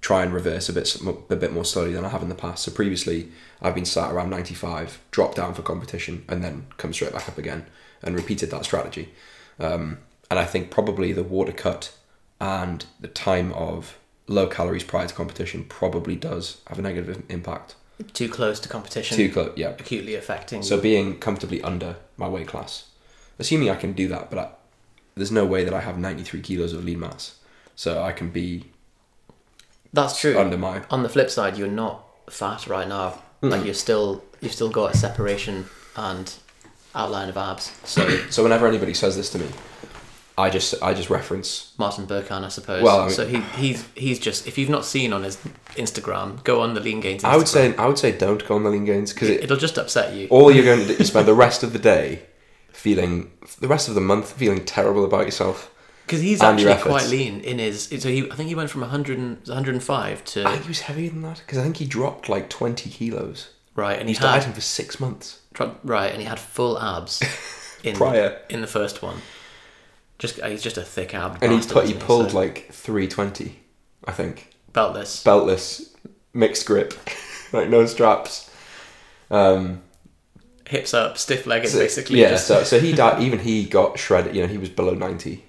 try 0.00 0.22
and 0.22 0.32
reverse 0.32 0.68
a 0.68 0.72
bit 0.72 0.96
a 1.30 1.36
bit 1.36 1.52
more 1.52 1.64
slowly 1.64 1.92
than 1.92 2.04
I 2.04 2.08
have 2.08 2.22
in 2.22 2.28
the 2.28 2.34
past. 2.34 2.64
So 2.64 2.70
previously, 2.70 3.30
I've 3.60 3.74
been 3.74 3.84
sat 3.84 4.12
around 4.12 4.30
95, 4.30 5.00
dropped 5.10 5.36
down 5.36 5.54
for 5.54 5.62
competition, 5.62 6.24
and 6.28 6.42
then 6.42 6.66
come 6.76 6.92
straight 6.92 7.12
back 7.12 7.28
up 7.28 7.38
again, 7.38 7.66
and 8.02 8.14
repeated 8.14 8.50
that 8.50 8.64
strategy. 8.64 9.10
Um, 9.58 9.98
and 10.30 10.38
I 10.38 10.44
think 10.44 10.70
probably 10.70 11.12
the 11.12 11.22
water 11.24 11.52
cut 11.52 11.92
and 12.40 12.86
the 12.98 13.08
time 13.08 13.52
of 13.52 13.98
low 14.26 14.46
calories 14.46 14.84
prior 14.84 15.06
to 15.06 15.14
competition 15.14 15.64
probably 15.64 16.16
does 16.16 16.58
have 16.68 16.78
a 16.78 16.82
negative 16.82 17.22
impact. 17.28 17.74
Too 18.14 18.28
close 18.28 18.58
to 18.60 18.68
competition. 18.68 19.16
Too 19.16 19.30
close, 19.30 19.52
yeah. 19.56 19.70
Acutely 19.70 20.14
affecting. 20.14 20.62
So 20.62 20.80
being 20.80 21.18
comfortably 21.18 21.60
under 21.62 21.96
my 22.16 22.28
weight 22.28 22.46
class, 22.46 22.88
assuming 23.38 23.68
I 23.68 23.76
can 23.76 23.92
do 23.92 24.08
that, 24.08 24.30
but 24.30 24.38
I, 24.38 24.48
there's 25.14 25.32
no 25.32 25.44
way 25.44 25.64
that 25.64 25.74
I 25.74 25.80
have 25.80 25.98
93 25.98 26.40
kilos 26.40 26.72
of 26.72 26.84
lean 26.84 27.00
mass, 27.00 27.36
so 27.76 28.02
I 28.02 28.12
can 28.12 28.30
be 28.30 28.64
That's 29.92 30.20
true. 30.20 30.38
under 30.38 30.56
my 30.56 30.82
On 30.90 31.02
the 31.02 31.08
flip 31.08 31.30
side, 31.30 31.56
you're 31.58 31.68
not 31.68 32.04
fat 32.30 32.66
right 32.66 32.88
now. 32.88 33.22
Like 33.42 33.64
you're 33.64 33.74
still, 33.74 34.22
you've 34.40 34.52
still 34.52 34.68
got 34.68 34.94
a 34.94 34.96
separation 34.96 35.64
and 35.96 36.32
outline 36.94 37.28
of 37.30 37.36
abs. 37.38 37.72
So 37.84 38.06
So 38.28 38.42
whenever 38.42 38.66
anybody 38.66 38.92
says 38.94 39.16
this 39.16 39.30
to 39.30 39.38
me, 39.38 39.46
I 40.36 40.48
just 40.50 40.74
I 40.82 40.92
just 40.94 41.08
reference 41.10 41.72
Martin 41.78 42.06
Berkhan, 42.06 42.44
I 42.44 42.48
suppose. 42.48 42.82
Well, 42.82 43.00
I 43.00 43.06
mean- 43.06 43.14
so 43.14 43.26
he 43.26 43.40
he's 43.58 43.84
he's 43.94 44.18
just 44.18 44.46
if 44.46 44.58
you've 44.58 44.68
not 44.70 44.84
seen 44.84 45.12
on 45.14 45.22
his 45.24 45.36
Instagram, 45.76 46.42
go 46.44 46.60
on 46.60 46.74
the 46.74 46.80
Leangains. 46.80 47.20
Instagram. 47.22 47.24
I 47.24 47.36
would 47.36 47.48
say 47.48 47.76
I 47.76 47.86
would 47.86 47.98
say 47.98 48.12
don't 48.16 48.46
go 48.46 48.56
on 48.56 48.62
the 48.62 48.70
Leangains 48.70 49.12
because 49.14 49.28
it, 49.30 49.44
it'll 49.44 49.56
just 49.56 49.78
upset 49.78 50.12
you. 50.14 50.28
all 50.28 50.50
you're 50.50 50.64
going 50.64 50.80
to 50.80 50.86
do 50.86 50.94
you 50.98 51.04
spend 51.04 51.26
the 51.26 51.34
rest 51.34 51.62
of 51.62 51.72
the 51.72 51.78
day 51.78 52.22
feeling 52.80 53.30
the 53.60 53.68
rest 53.68 53.88
of 53.88 53.94
the 53.94 54.00
month 54.00 54.32
feeling 54.32 54.64
terrible 54.64 55.04
about 55.04 55.26
yourself. 55.26 55.70
Because 56.06 56.22
he's 56.22 56.40
and 56.42 56.58
actually 56.58 56.82
quite 56.82 57.06
lean 57.08 57.40
in 57.40 57.58
his. 57.60 57.84
So 57.84 58.08
he, 58.08 58.28
I 58.30 58.34
think 58.34 58.48
he 58.48 58.54
went 58.56 58.68
from 58.70 58.80
100 58.80 59.16
and, 59.18 59.36
105 59.46 60.24
to 60.24 60.44
I 60.44 60.50
think 60.52 60.62
he 60.64 60.68
was 60.68 60.80
heavier 60.80 61.10
than 61.10 61.22
that 61.22 61.38
because 61.38 61.58
I 61.58 61.62
think 61.62 61.76
he 61.76 61.86
dropped 61.86 62.28
like 62.28 62.48
20 62.50 62.90
kilos. 62.90 63.50
right, 63.76 63.96
and 63.98 64.08
He 64.08 64.14
he 64.16 64.20
dieting 64.20 64.52
for 64.52 64.60
six 64.60 64.98
months. 64.98 65.40
right, 65.84 66.10
and 66.10 66.20
he 66.20 66.26
had 66.26 66.40
full 66.40 66.80
abs 66.80 67.22
in 67.84 67.94
Prior. 67.94 68.40
in 68.48 68.60
the 68.60 68.66
first 68.66 69.02
one. 69.02 69.18
Just 70.18 70.40
uh, 70.40 70.48
he's 70.48 70.62
just 70.62 70.76
a 70.78 70.82
thick 70.82 71.14
ab. 71.14 71.38
And 71.42 71.52
he 71.52 71.58
put 71.60 71.84
he 71.84 71.90
isn't 71.92 72.02
pulled 72.06 72.30
So, 72.32 72.36
like 72.36 72.70
320, 72.72 73.60
I 74.04 74.12
think. 74.12 74.48
beltless. 74.72 75.22
Beltless, 75.24 75.94
mixed 76.34 76.66
grip, 76.66 76.92
like 77.52 77.68
no 77.68 77.86
straps. 77.86 78.50
Um, 79.30 79.82
hips 80.70 80.94
up, 80.94 81.18
stiff 81.18 81.46
legged, 81.46 81.68
So- 81.68 81.78
basically. 81.78 82.20
Yeah, 82.20 82.30
just- 82.30 82.46
so 82.46 82.62
so 82.64 82.78
he 82.80 82.92
died. 82.92 83.22
Even 83.22 83.40
he 83.40 83.64
got 83.64 83.98
shredded. 83.98 84.34
You 84.34 84.42
know, 84.42 84.48
he 84.48 84.58
was 84.58 84.68
below 84.70 84.94
ninety 84.94 85.44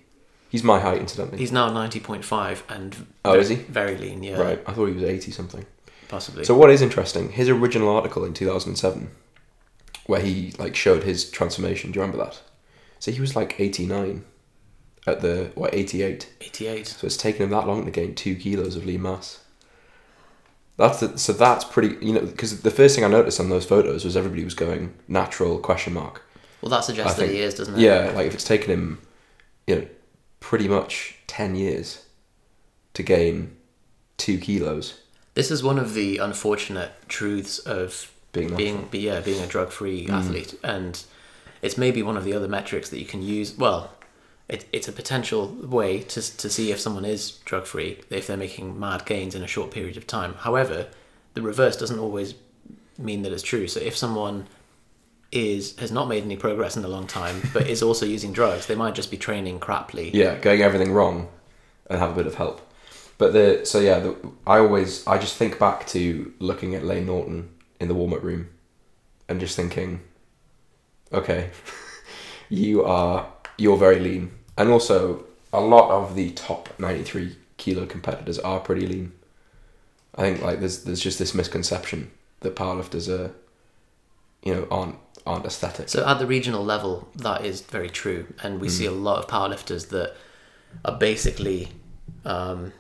He's 0.50 0.66
my 0.66 0.82
height, 0.82 1.00
incidentally. 1.00 1.38
He's 1.38 1.52
now 1.54 1.72
ninety 1.72 2.00
point 2.02 2.26
five 2.26 2.64
and 2.68 3.08
Oh, 3.24 3.32
very, 3.32 3.42
is 3.44 3.50
he? 3.50 3.56
very 3.56 3.98
lean? 3.98 4.22
Yeah, 4.22 4.38
Right, 4.38 4.62
I 4.68 4.74
thought 4.74 4.88
he 4.88 4.94
was 4.94 5.04
eighty 5.04 5.32
something. 5.32 5.66
possibly. 6.10 6.44
So 6.44 6.54
what 6.56 6.70
is 6.70 6.82
interesting? 6.82 7.30
His 7.32 7.48
original 7.48 7.88
article 7.88 8.26
in 8.26 8.34
two 8.34 8.48
thousand 8.48 8.72
and 8.72 8.78
seven, 8.78 9.12
where 10.08 10.20
he 10.22 10.54
like 10.60 10.76
showed 10.76 11.04
his 11.04 11.30
transformation. 11.30 11.92
Do 11.92 12.00
you 12.00 12.02
remember 12.02 12.24
that? 12.26 12.42
So 13.00 13.12
he 13.12 13.22
was 13.22 13.34
like 13.36 13.60
eighty 13.60 13.86
nine, 13.86 14.26
at 15.08 15.22
the 15.22 15.52
what 15.56 15.74
eighty 15.74 16.02
eight. 16.04 16.28
eighty 16.42 16.68
eight. 16.68 16.88
So 16.88 17.08
it's 17.08 17.16
taken 17.18 17.44
him 17.44 17.50
that 17.52 17.66
long 17.68 17.86
to 17.86 17.92
gain 17.92 18.14
two 18.14 18.36
kilos 18.36 18.76
of 18.76 18.86
lean 18.86 19.04
mass. 19.04 19.40
That's 20.82 21.00
the, 21.00 21.18
so 21.20 21.32
that's 21.32 21.64
pretty 21.64 22.04
you 22.04 22.12
know 22.14 22.22
because 22.22 22.62
the 22.62 22.72
first 22.72 22.96
thing 22.96 23.06
I 23.06 23.08
noticed 23.08 23.40
on 23.40 23.50
those 23.50 23.66
photos 23.66 24.04
was 24.04 24.18
everybody 24.18 24.44
was 24.44 24.56
going 24.56 24.96
natural 25.08 25.60
question 25.60 25.94
mark. 25.94 26.24
Well, 26.62 26.72
that 26.72 26.84
suggests 26.84 27.20
that 27.20 27.30
he 27.30 27.40
is, 27.40 27.54
doesn't 27.54 27.76
it? 27.76 27.82
Yeah, 27.82 28.12
like 28.16 28.26
if 28.26 28.34
it's 28.34 28.44
taken 28.44 28.72
him, 28.72 29.02
you 29.68 29.76
know, 29.76 29.88
pretty 30.40 30.68
much 30.68 31.18
ten 31.28 31.56
years 31.56 32.06
to 32.96 33.04
gain 33.04 33.56
two 34.18 34.40
kilos. 34.40 35.00
This 35.36 35.52
is 35.52 35.64
one 35.64 35.78
of 35.78 35.94
the 35.94 36.18
unfortunate 36.18 36.92
truths 37.08 37.60
of 37.60 38.12
Being 38.32 38.56
being 38.56 38.88
be, 38.90 39.00
yeah 39.00 39.20
being 39.20 39.44
a 39.44 39.48
drug 39.48 39.72
free 39.72 40.08
mm. 40.08 40.14
athlete, 40.14 40.56
and 40.64 41.04
it's 41.62 41.78
maybe 41.78 42.02
one 42.02 42.18
of 42.18 42.24
the 42.24 42.34
other 42.34 42.48
metrics 42.48 42.90
that 42.90 42.98
you 42.98 43.06
can 43.06 43.22
use. 43.22 43.56
Well, 43.56 43.92
it, 44.52 44.66
it's 44.74 44.88
a 44.90 44.92
potential 44.92 45.48
way 45.48 46.02
to 46.02 46.38
to 46.38 46.50
see 46.50 46.72
if 46.72 46.80
someone 46.80 47.06
is 47.06 47.32
drug 47.46 47.66
free 47.66 48.00
if 48.10 48.28
they're 48.28 48.38
making 48.38 48.78
mad 48.80 49.06
gains 49.06 49.34
in 49.34 49.42
a 49.42 49.48
short 49.48 49.72
period 49.72 49.96
of 49.98 50.06
time. 50.06 50.34
However, 50.34 50.88
the 51.34 51.42
reverse 51.42 51.78
doesn't 51.78 51.98
always 51.98 52.36
mean 52.98 53.22
that 53.24 53.32
it's 53.32 53.44
true. 53.44 53.68
So 53.68 53.80
if 53.80 53.96
someone 53.96 54.48
is 55.32 55.80
has 55.80 55.92
not 55.92 56.10
made 56.10 56.24
any 56.24 56.36
progress 56.36 56.76
in 56.76 56.84
a 56.84 56.90
long 56.90 57.08
time, 57.08 57.42
but 57.54 57.68
is 57.68 57.82
also 57.82 58.06
using 58.06 58.34
drugs, 58.34 58.66
they 58.66 58.76
might 58.76 58.94
just 58.94 59.10
be 59.10 59.18
training 59.18 59.62
craply. 59.62 60.12
Yeah, 60.14 60.38
going 60.38 60.62
everything 60.62 60.92
wrong, 60.92 61.30
and 61.90 62.00
have 62.00 62.12
a 62.12 62.16
bit 62.16 62.28
of 62.28 62.36
help. 62.36 62.62
But 63.18 63.32
the 63.32 63.66
so 63.66 63.80
yeah, 63.80 64.00
the, 64.00 64.16
I 64.46 64.58
always 64.58 65.08
I 65.08 65.18
just 65.18 65.38
think 65.38 65.60
back 65.60 65.88
to 65.88 66.34
looking 66.40 66.76
at 66.76 66.84
Layne 66.84 67.06
Norton 67.06 67.50
in 67.80 67.88
the 67.88 67.94
warm 67.94 68.14
up 68.14 68.22
room, 68.22 68.50
and 69.30 69.40
just 69.40 69.56
thinking, 69.56 70.02
okay, 71.14 71.52
you 72.50 72.84
are 72.84 73.32
you're 73.58 73.78
very 73.78 74.00
lean, 74.00 74.32
and 74.62 74.70
also 74.70 75.24
a 75.52 75.60
lot 75.60 75.90
of 75.92 76.16
the 76.16 76.32
top 76.32 76.70
ninety 76.80 77.04
three 77.04 77.36
kilo 77.58 77.86
competitors 77.86 78.40
are 78.40 78.60
pretty 78.60 78.86
lean. 78.88 79.12
I 80.16 80.22
think 80.22 80.42
like 80.42 80.60
there's 80.60 80.84
there's 80.84 81.02
just 81.02 81.20
this 81.20 81.34
misconception 81.34 82.12
that 82.42 82.56
powerlifters 82.56 83.10
are, 83.10 83.34
you 84.44 84.54
know, 84.54 84.68
aren't 84.70 84.96
aren't 85.26 85.46
aesthetic. 85.46 85.90
So 85.90 86.06
at 86.06 86.20
the 86.20 86.28
regional 86.28 86.64
level, 86.64 87.10
that 87.16 87.44
is 87.44 87.62
very 87.62 87.90
true, 87.90 88.28
and 88.44 88.62
we 88.62 88.70
see 88.70 88.86
a 88.86 88.92
lot 88.92 89.20
of 89.20 89.28
powerlifters 89.28 89.90
that 89.90 90.16
are 90.86 90.98
basically, 90.98 91.70
um, 92.24 92.72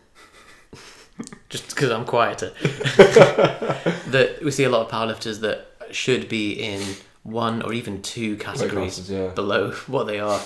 just 1.50 1.70
because 1.70 1.90
I'm 1.90 2.06
quieter, 2.06 2.52
that 4.14 4.40
we 4.44 4.52
see 4.52 4.64
a 4.64 4.70
lot 4.70 4.86
of 4.86 4.92
powerlifters 4.92 5.42
that 5.42 5.68
should 5.92 6.30
be 6.30 6.54
in 6.54 6.82
one 7.24 7.62
or 7.62 7.74
even 7.74 8.02
two 8.02 8.38
categories 8.38 8.96
classes, 8.96 9.12
yeah. 9.12 9.28
below 9.30 9.72
what 9.88 10.06
they 10.06 10.20
are. 10.20 10.40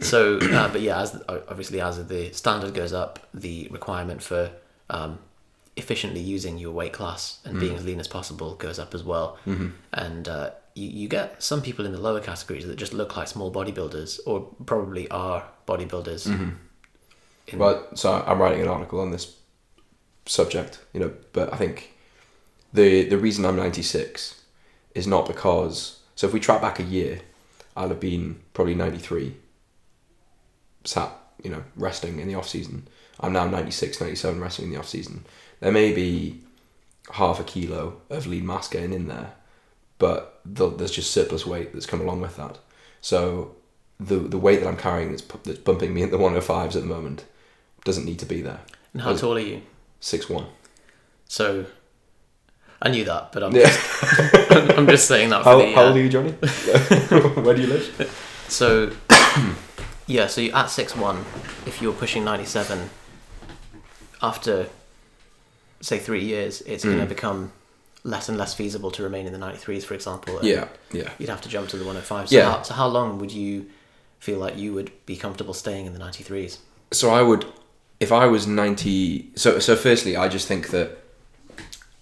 So, 0.00 0.38
uh, 0.38 0.68
but 0.68 0.80
yeah, 0.80 1.00
as 1.00 1.22
obviously 1.28 1.80
as 1.80 2.04
the 2.06 2.32
standard 2.32 2.74
goes 2.74 2.92
up, 2.92 3.26
the 3.32 3.68
requirement 3.70 4.22
for 4.22 4.50
um, 4.90 5.18
efficiently 5.76 6.20
using 6.20 6.58
your 6.58 6.72
weight 6.72 6.92
class 6.92 7.38
and 7.44 7.58
being 7.58 7.76
as 7.76 7.84
lean 7.84 8.00
as 8.00 8.08
possible 8.08 8.54
goes 8.54 8.78
up 8.78 8.94
as 8.94 9.02
well. 9.02 9.38
Mm-hmm. 9.46 9.68
And 9.92 10.28
uh, 10.28 10.50
you, 10.74 10.88
you 10.88 11.08
get 11.08 11.42
some 11.42 11.62
people 11.62 11.84
in 11.86 11.92
the 11.92 11.98
lower 12.00 12.20
categories 12.20 12.66
that 12.66 12.76
just 12.76 12.92
look 12.92 13.16
like 13.16 13.28
small 13.28 13.52
bodybuilders 13.52 14.20
or 14.26 14.40
probably 14.64 15.08
are 15.10 15.44
bodybuilders. 15.66 16.26
In- 16.26 17.58
Well, 17.58 17.86
so 17.94 18.22
I'm 18.26 18.40
writing 18.40 18.62
an 18.62 18.68
article 18.68 19.00
on 19.00 19.10
this 19.12 19.36
subject, 20.26 20.80
you 20.92 21.00
know, 21.00 21.12
but 21.32 21.52
I 21.52 21.56
think 21.56 21.92
the 22.72 23.04
the 23.08 23.16
reason 23.18 23.44
I'm 23.44 23.56
96 23.56 24.42
is 24.94 25.06
not 25.06 25.26
because 25.26 26.00
so 26.16 26.26
if 26.26 26.32
we 26.32 26.40
track 26.40 26.60
back 26.60 26.78
a 26.80 26.82
year, 26.82 27.20
I'll 27.76 27.88
have 27.88 28.00
been 28.00 28.40
probably 28.54 28.74
93, 28.74 29.36
sat, 30.86 31.10
you 31.42 31.50
know, 31.50 31.62
resting 31.76 32.18
in 32.20 32.28
the 32.28 32.34
off 32.34 32.48
season. 32.48 32.88
I'm 33.20 33.32
now 33.32 33.46
96, 33.46 34.00
97 34.00 34.40
resting 34.40 34.66
in 34.66 34.70
the 34.72 34.78
off 34.78 34.88
season. 34.88 35.24
There 35.60 35.72
may 35.72 35.92
be 35.92 36.40
half 37.12 37.38
a 37.40 37.44
kilo 37.44 38.00
of 38.10 38.26
lean 38.26 38.46
mass 38.46 38.68
gain 38.68 38.92
in 38.92 39.08
there, 39.08 39.32
but 39.98 40.40
the, 40.44 40.68
there's 40.70 40.90
just 40.90 41.10
surplus 41.12 41.46
weight 41.46 41.72
that's 41.72 41.86
come 41.86 42.00
along 42.00 42.20
with 42.20 42.36
that. 42.36 42.58
So 43.00 43.54
the 43.98 44.16
the 44.16 44.36
weight 44.38 44.60
that 44.60 44.68
I'm 44.68 44.76
carrying 44.76 45.10
that's 45.10 45.22
pu- 45.22 45.40
that's 45.44 45.58
bumping 45.60 45.94
me 45.94 46.02
at 46.02 46.10
the 46.10 46.18
105s 46.18 46.66
at 46.76 46.82
the 46.82 46.86
moment 46.86 47.24
doesn't 47.84 48.04
need 48.04 48.18
to 48.18 48.26
be 48.26 48.42
there. 48.42 48.60
and 48.92 49.00
how 49.02 49.14
tall 49.16 49.36
are 49.36 49.40
you? 49.40 49.62
Six 50.00 50.28
one. 50.28 50.46
So 51.28 51.64
I 52.82 52.90
knew 52.90 53.04
that, 53.04 53.32
but 53.32 53.42
I'm, 53.42 53.54
Yeah. 53.54 53.62
just, 53.70 54.52
I'm 54.78 54.86
just 54.86 55.08
saying 55.08 55.30
that 55.30 55.42
for 55.44 55.50
How, 55.50 55.58
the. 55.58 55.72
how 55.72 55.82
uh, 55.84 55.86
old 55.88 55.96
are 55.96 56.00
you, 56.02 56.08
Johnny? 56.10 56.30
Where 57.42 57.54
do 57.54 57.62
you 57.62 57.68
live? 57.68 58.44
So, 58.48 58.90
yeah, 60.06 60.26
so 60.26 60.42
at 60.42 60.66
six 60.66 60.96
one. 60.96 61.24
If 61.66 61.80
you're 61.82 61.92
pushing 61.92 62.24
ninety 62.24 62.46
seven, 62.46 62.90
after 64.22 64.68
say 65.80 65.98
three 65.98 66.24
years, 66.24 66.62
it's 66.62 66.84
going 66.84 66.98
to 66.98 67.04
mm. 67.04 67.08
become 67.08 67.52
less 68.02 68.28
and 68.28 68.38
less 68.38 68.54
feasible 68.54 68.90
to 68.92 69.02
remain 69.02 69.26
in 69.26 69.32
the 69.32 69.38
ninety 69.38 69.58
threes, 69.58 69.84
for 69.84 69.94
example. 69.94 70.38
Yeah, 70.42 70.68
yeah. 70.92 71.10
you'd 71.18 71.28
have 71.28 71.40
to 71.42 71.48
jump 71.48 71.68
to 71.70 71.76
the 71.76 71.84
one 71.84 71.96
hundred 71.96 72.06
five. 72.06 72.28
So, 72.28 72.36
Yeah. 72.36 72.52
how, 72.52 72.62
so 72.62 72.74
how 72.74 72.86
long 72.86 73.18
would 73.18 73.32
you 73.32 73.66
feel 74.20 74.38
like 74.38 74.56
you 74.56 74.72
would 74.72 74.90
be 75.06 75.16
comfortable 75.16 75.54
staying 75.54 75.86
in 75.86 75.92
the 75.92 75.98
ninety 75.98 76.22
threes? 76.22 76.60
So 76.92 77.10
I 77.10 77.22
would, 77.22 77.44
if 78.00 78.12
I 78.12 78.26
was 78.26 78.46
ninety. 78.46 79.30
So 79.34 79.58
so 79.58 79.76
firstly, 79.76 80.16
I 80.16 80.28
just 80.28 80.46
think 80.46 80.70
that 80.70 80.98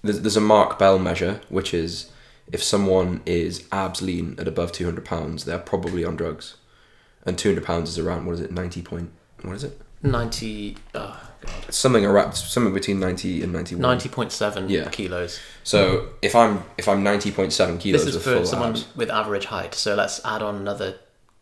there's, 0.02 0.20
there's 0.20 0.36
a 0.36 0.42
Mark 0.42 0.78
Bell 0.78 0.98
measure, 0.98 1.40
which 1.48 1.72
is 1.72 2.10
if 2.52 2.62
someone 2.62 3.22
is 3.24 3.66
abs 3.72 4.02
lean 4.02 4.36
at 4.38 4.46
above 4.46 4.72
two 4.72 4.84
hundred 4.84 5.06
pounds, 5.06 5.46
they're 5.46 5.58
probably 5.58 6.04
on 6.04 6.16
drugs, 6.16 6.56
and 7.26 7.36
two 7.38 7.48
hundred 7.50 7.64
pounds 7.64 7.88
is 7.90 7.98
around 7.98 8.26
what 8.26 8.32
is 8.34 8.40
it 8.40 8.50
ninety 8.52 8.82
point 8.82 9.10
what 9.42 9.54
is 9.56 9.64
it 9.64 9.80
Ninety. 10.02 10.76
Oh 10.94 11.18
god. 11.40 11.72
something 11.74 12.04
around 12.04 12.34
something 12.34 12.74
between 12.74 13.00
ninety 13.00 13.42
and 13.42 13.52
ninety 13.54 13.74
one. 13.74 13.80
Ninety 13.82 14.10
point 14.10 14.32
seven 14.32 14.68
Yeah. 14.68 14.90
kilos. 14.90 15.40
So 15.62 16.10
if 16.20 16.34
I'm 16.34 16.62
if 16.76 16.88
I'm 16.88 17.02
ninety 17.02 17.30
point 17.32 17.54
seven 17.54 17.78
kilos 17.78 18.04
This 18.04 18.14
is 18.14 18.22
for 18.22 18.34
full 18.36 18.44
someone 18.46 18.70
abs, 18.72 18.86
with 18.94 19.08
average 19.10 19.46
height. 19.46 19.74
So 19.74 19.94
let's 19.94 20.20
add 20.24 20.42
on 20.42 20.56
another 20.56 20.96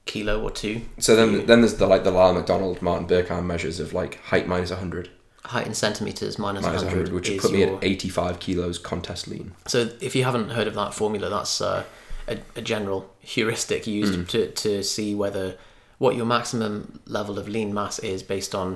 kilo 0.05 0.41
or 0.41 0.51
two. 0.53 0.83
so 0.99 1.17
then 1.17 1.47
then 1.47 1.61
there's 1.63 1.75
the 1.75 1.87
like 1.89 2.05
the 2.05 2.11
Lyle 2.13 2.33
McDonald 2.35 2.81
Martin 2.83 3.07
Berkhan 3.09 3.45
measures 3.45 3.81
of 3.81 3.93
like 3.93 4.21
height 4.23 4.47
minus 4.47 4.71
hundred. 4.71 5.11
Height 5.45 5.67
in 5.67 5.75
centimeters 5.75 6.39
minus 6.39 6.63
minus 6.63 6.83
100, 6.85 7.09
100, 7.11 7.13
which 7.15 7.29
would 7.31 7.41
put 7.41 7.51
me 7.53 7.61
your... 7.65 7.77
at 7.79 7.83
85 7.85 8.39
kilos 8.39 8.79
contest 8.79 9.27
lean. 9.27 9.55
So 9.67 9.91
if 10.01 10.15
you 10.15 10.23
haven't 10.23 10.51
heard 10.51 10.69
of 10.69 10.75
that 10.75 10.95
formula, 10.95 11.29
that's 11.31 11.61
uh, 11.61 11.83
a, 12.29 12.39
a 12.55 12.63
general 12.63 13.13
heuristic 13.19 13.89
used 13.89 14.15
Mm. 14.15 14.29
to, 14.29 14.51
to 14.53 14.83
see 14.85 15.17
whether 15.17 15.57
what 16.03 16.17
your 16.17 16.27
maximum 16.27 16.99
level 17.07 17.39
of 17.39 17.49
lean 17.49 17.73
mass 17.73 18.01
is 18.01 18.25
based 18.25 18.55
on 18.57 18.69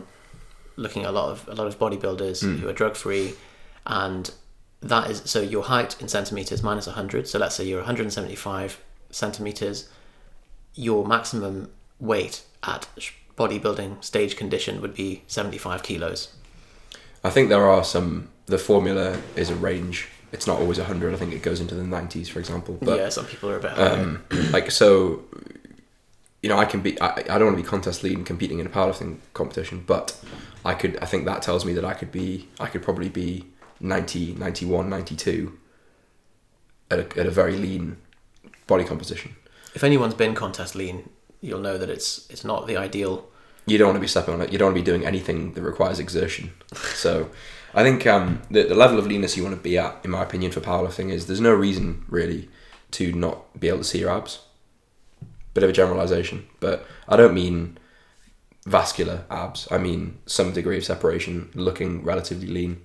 looking 0.76 1.02
at 1.02 1.08
a 1.08 1.16
lot 1.20 1.28
of 1.34 1.48
a 1.48 1.54
lot 1.60 1.66
of 1.66 1.74
bodybuilders 1.84 2.38
Mm. 2.44 2.60
who 2.60 2.68
are 2.68 2.72
drug 2.82 2.94
free, 2.94 3.34
and 3.84 4.30
that 4.92 5.10
is 5.10 5.22
so 5.24 5.40
your 5.54 5.64
height 5.64 5.92
in 6.00 6.06
centimeters 6.06 6.62
minus 6.62 6.86
100. 6.86 7.26
So 7.26 7.36
let's 7.40 7.56
say 7.56 7.64
you're 7.64 7.80
175 7.80 8.78
centimeters. 9.10 9.88
Your 10.74 11.04
maximum 11.04 11.54
weight 11.98 12.42
at 12.62 12.82
bodybuilding 13.36 14.04
stage 14.04 14.36
condition 14.36 14.80
would 14.82 14.94
be 14.94 15.22
75 15.26 15.82
kilos. 15.82 16.28
I 17.24 17.30
think 17.30 17.48
there 17.48 17.66
are 17.74 17.82
some. 17.82 18.28
The 18.46 18.58
formula 18.58 19.18
is 19.34 19.50
a 19.50 19.56
range. 19.56 20.08
It's 20.30 20.46
not 20.46 20.60
always 20.60 20.78
100. 20.78 21.14
I 21.14 21.16
think 21.16 21.32
it 21.32 21.42
goes 21.42 21.60
into 21.60 21.74
the 21.74 21.82
90s, 21.82 22.28
for 22.28 22.38
example. 22.38 22.78
But 22.80 22.98
yeah, 23.00 23.08
some 23.08 23.26
people 23.26 23.50
are 23.50 23.56
a 23.56 23.60
bit 23.60 23.78
um, 23.78 24.24
like 24.56 24.70
so, 24.70 25.22
you 26.42 26.48
know, 26.48 26.58
I 26.58 26.64
can 26.64 26.80
be. 26.80 27.00
I, 27.00 27.14
I 27.14 27.38
don't 27.38 27.46
want 27.46 27.56
to 27.56 27.62
be 27.62 27.68
contest 27.68 28.02
lead 28.02 28.16
and 28.16 28.26
competing 28.26 28.58
in 28.58 28.66
a 28.66 28.70
powerlifting 28.70 29.18
competition, 29.34 29.82
but 29.86 30.18
I 30.64 30.74
could. 30.74 30.98
I 31.02 31.06
think 31.06 31.24
that 31.24 31.42
tells 31.42 31.64
me 31.64 31.72
that 31.74 31.84
I 31.84 31.94
could 31.94 32.12
be. 32.12 32.48
I 32.60 32.66
could 32.66 32.82
probably 32.82 33.08
be 33.08 33.46
90, 33.80 34.34
91, 34.34 34.88
92 34.88 35.58
at 36.90 36.98
a, 36.98 37.20
at 37.20 37.26
a 37.26 37.30
very 37.30 37.56
lean 37.56 37.96
body 38.66 38.84
composition. 38.84 39.36
if 39.74 39.84
anyone's 39.84 40.14
been 40.14 40.34
contest 40.34 40.74
lean, 40.74 41.08
you'll 41.40 41.60
know 41.60 41.78
that 41.78 41.90
it's 41.90 42.28
it's 42.30 42.44
not 42.44 42.66
the 42.66 42.76
ideal. 42.76 43.28
you 43.66 43.78
don't 43.78 43.88
want 43.88 43.96
to 43.96 44.00
be 44.00 44.06
stepping 44.06 44.34
on 44.34 44.40
it. 44.40 44.52
You 44.52 44.58
don't 44.58 44.66
want 44.66 44.76
to 44.76 44.82
be 44.82 44.86
doing 44.86 45.06
anything 45.06 45.54
that 45.54 45.62
requires 45.62 45.98
exertion. 45.98 46.52
So, 46.94 47.30
I 47.74 47.82
think 47.82 48.06
um, 48.06 48.42
the 48.50 48.64
the 48.64 48.74
level 48.74 48.98
of 48.98 49.06
leanness 49.06 49.36
you 49.36 49.42
want 49.42 49.56
to 49.56 49.62
be 49.62 49.78
at, 49.78 50.04
in 50.04 50.10
my 50.10 50.22
opinion, 50.22 50.52
for 50.52 50.60
powerlifting 50.60 51.10
is 51.10 51.26
there's 51.26 51.40
no 51.40 51.52
reason 51.52 52.04
really 52.08 52.48
to 52.92 53.12
not 53.12 53.58
be 53.58 53.68
able 53.68 53.78
to 53.78 53.84
see 53.84 53.98
your 53.98 54.10
abs. 54.10 54.40
Bit 55.56 55.62
of 55.64 55.70
a 55.70 55.72
generalization, 55.72 56.46
but 56.60 56.86
I 57.08 57.16
don't 57.16 57.32
mean 57.32 57.78
vascular 58.66 59.24
abs. 59.30 59.66
I 59.70 59.78
mean 59.78 60.18
some 60.26 60.52
degree 60.52 60.76
of 60.76 60.84
separation, 60.84 61.48
looking 61.54 62.04
relatively 62.04 62.46
lean. 62.48 62.82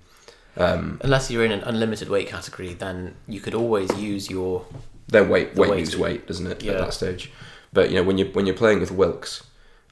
Um, 0.55 0.99
Unless 1.03 1.29
you're 1.29 1.43
in 1.43 1.51
an 1.51 1.63
unlimited 1.63 2.07
weight 2.07 2.29
category, 2.29 2.73
then 2.73 3.15
you 3.27 3.41
could 3.41 3.53
always 3.53 3.89
use 3.99 4.29
your 4.29 4.65
then 5.09 5.27
weight 5.27 5.53
The 5.53 5.61
weight 5.61 5.69
weight. 5.71 5.79
moves 5.79 5.97
weight, 5.97 6.27
doesn't 6.27 6.47
it? 6.47 6.63
Yeah. 6.63 6.71
At 6.73 6.77
that 6.79 6.93
stage, 6.93 7.29
but 7.73 7.89
you 7.89 7.95
know 7.97 8.03
when 8.03 8.17
you 8.17 8.25
when 8.31 8.45
you're 8.45 8.55
playing 8.55 8.79
with 8.79 8.91
Wilks, 8.91 9.43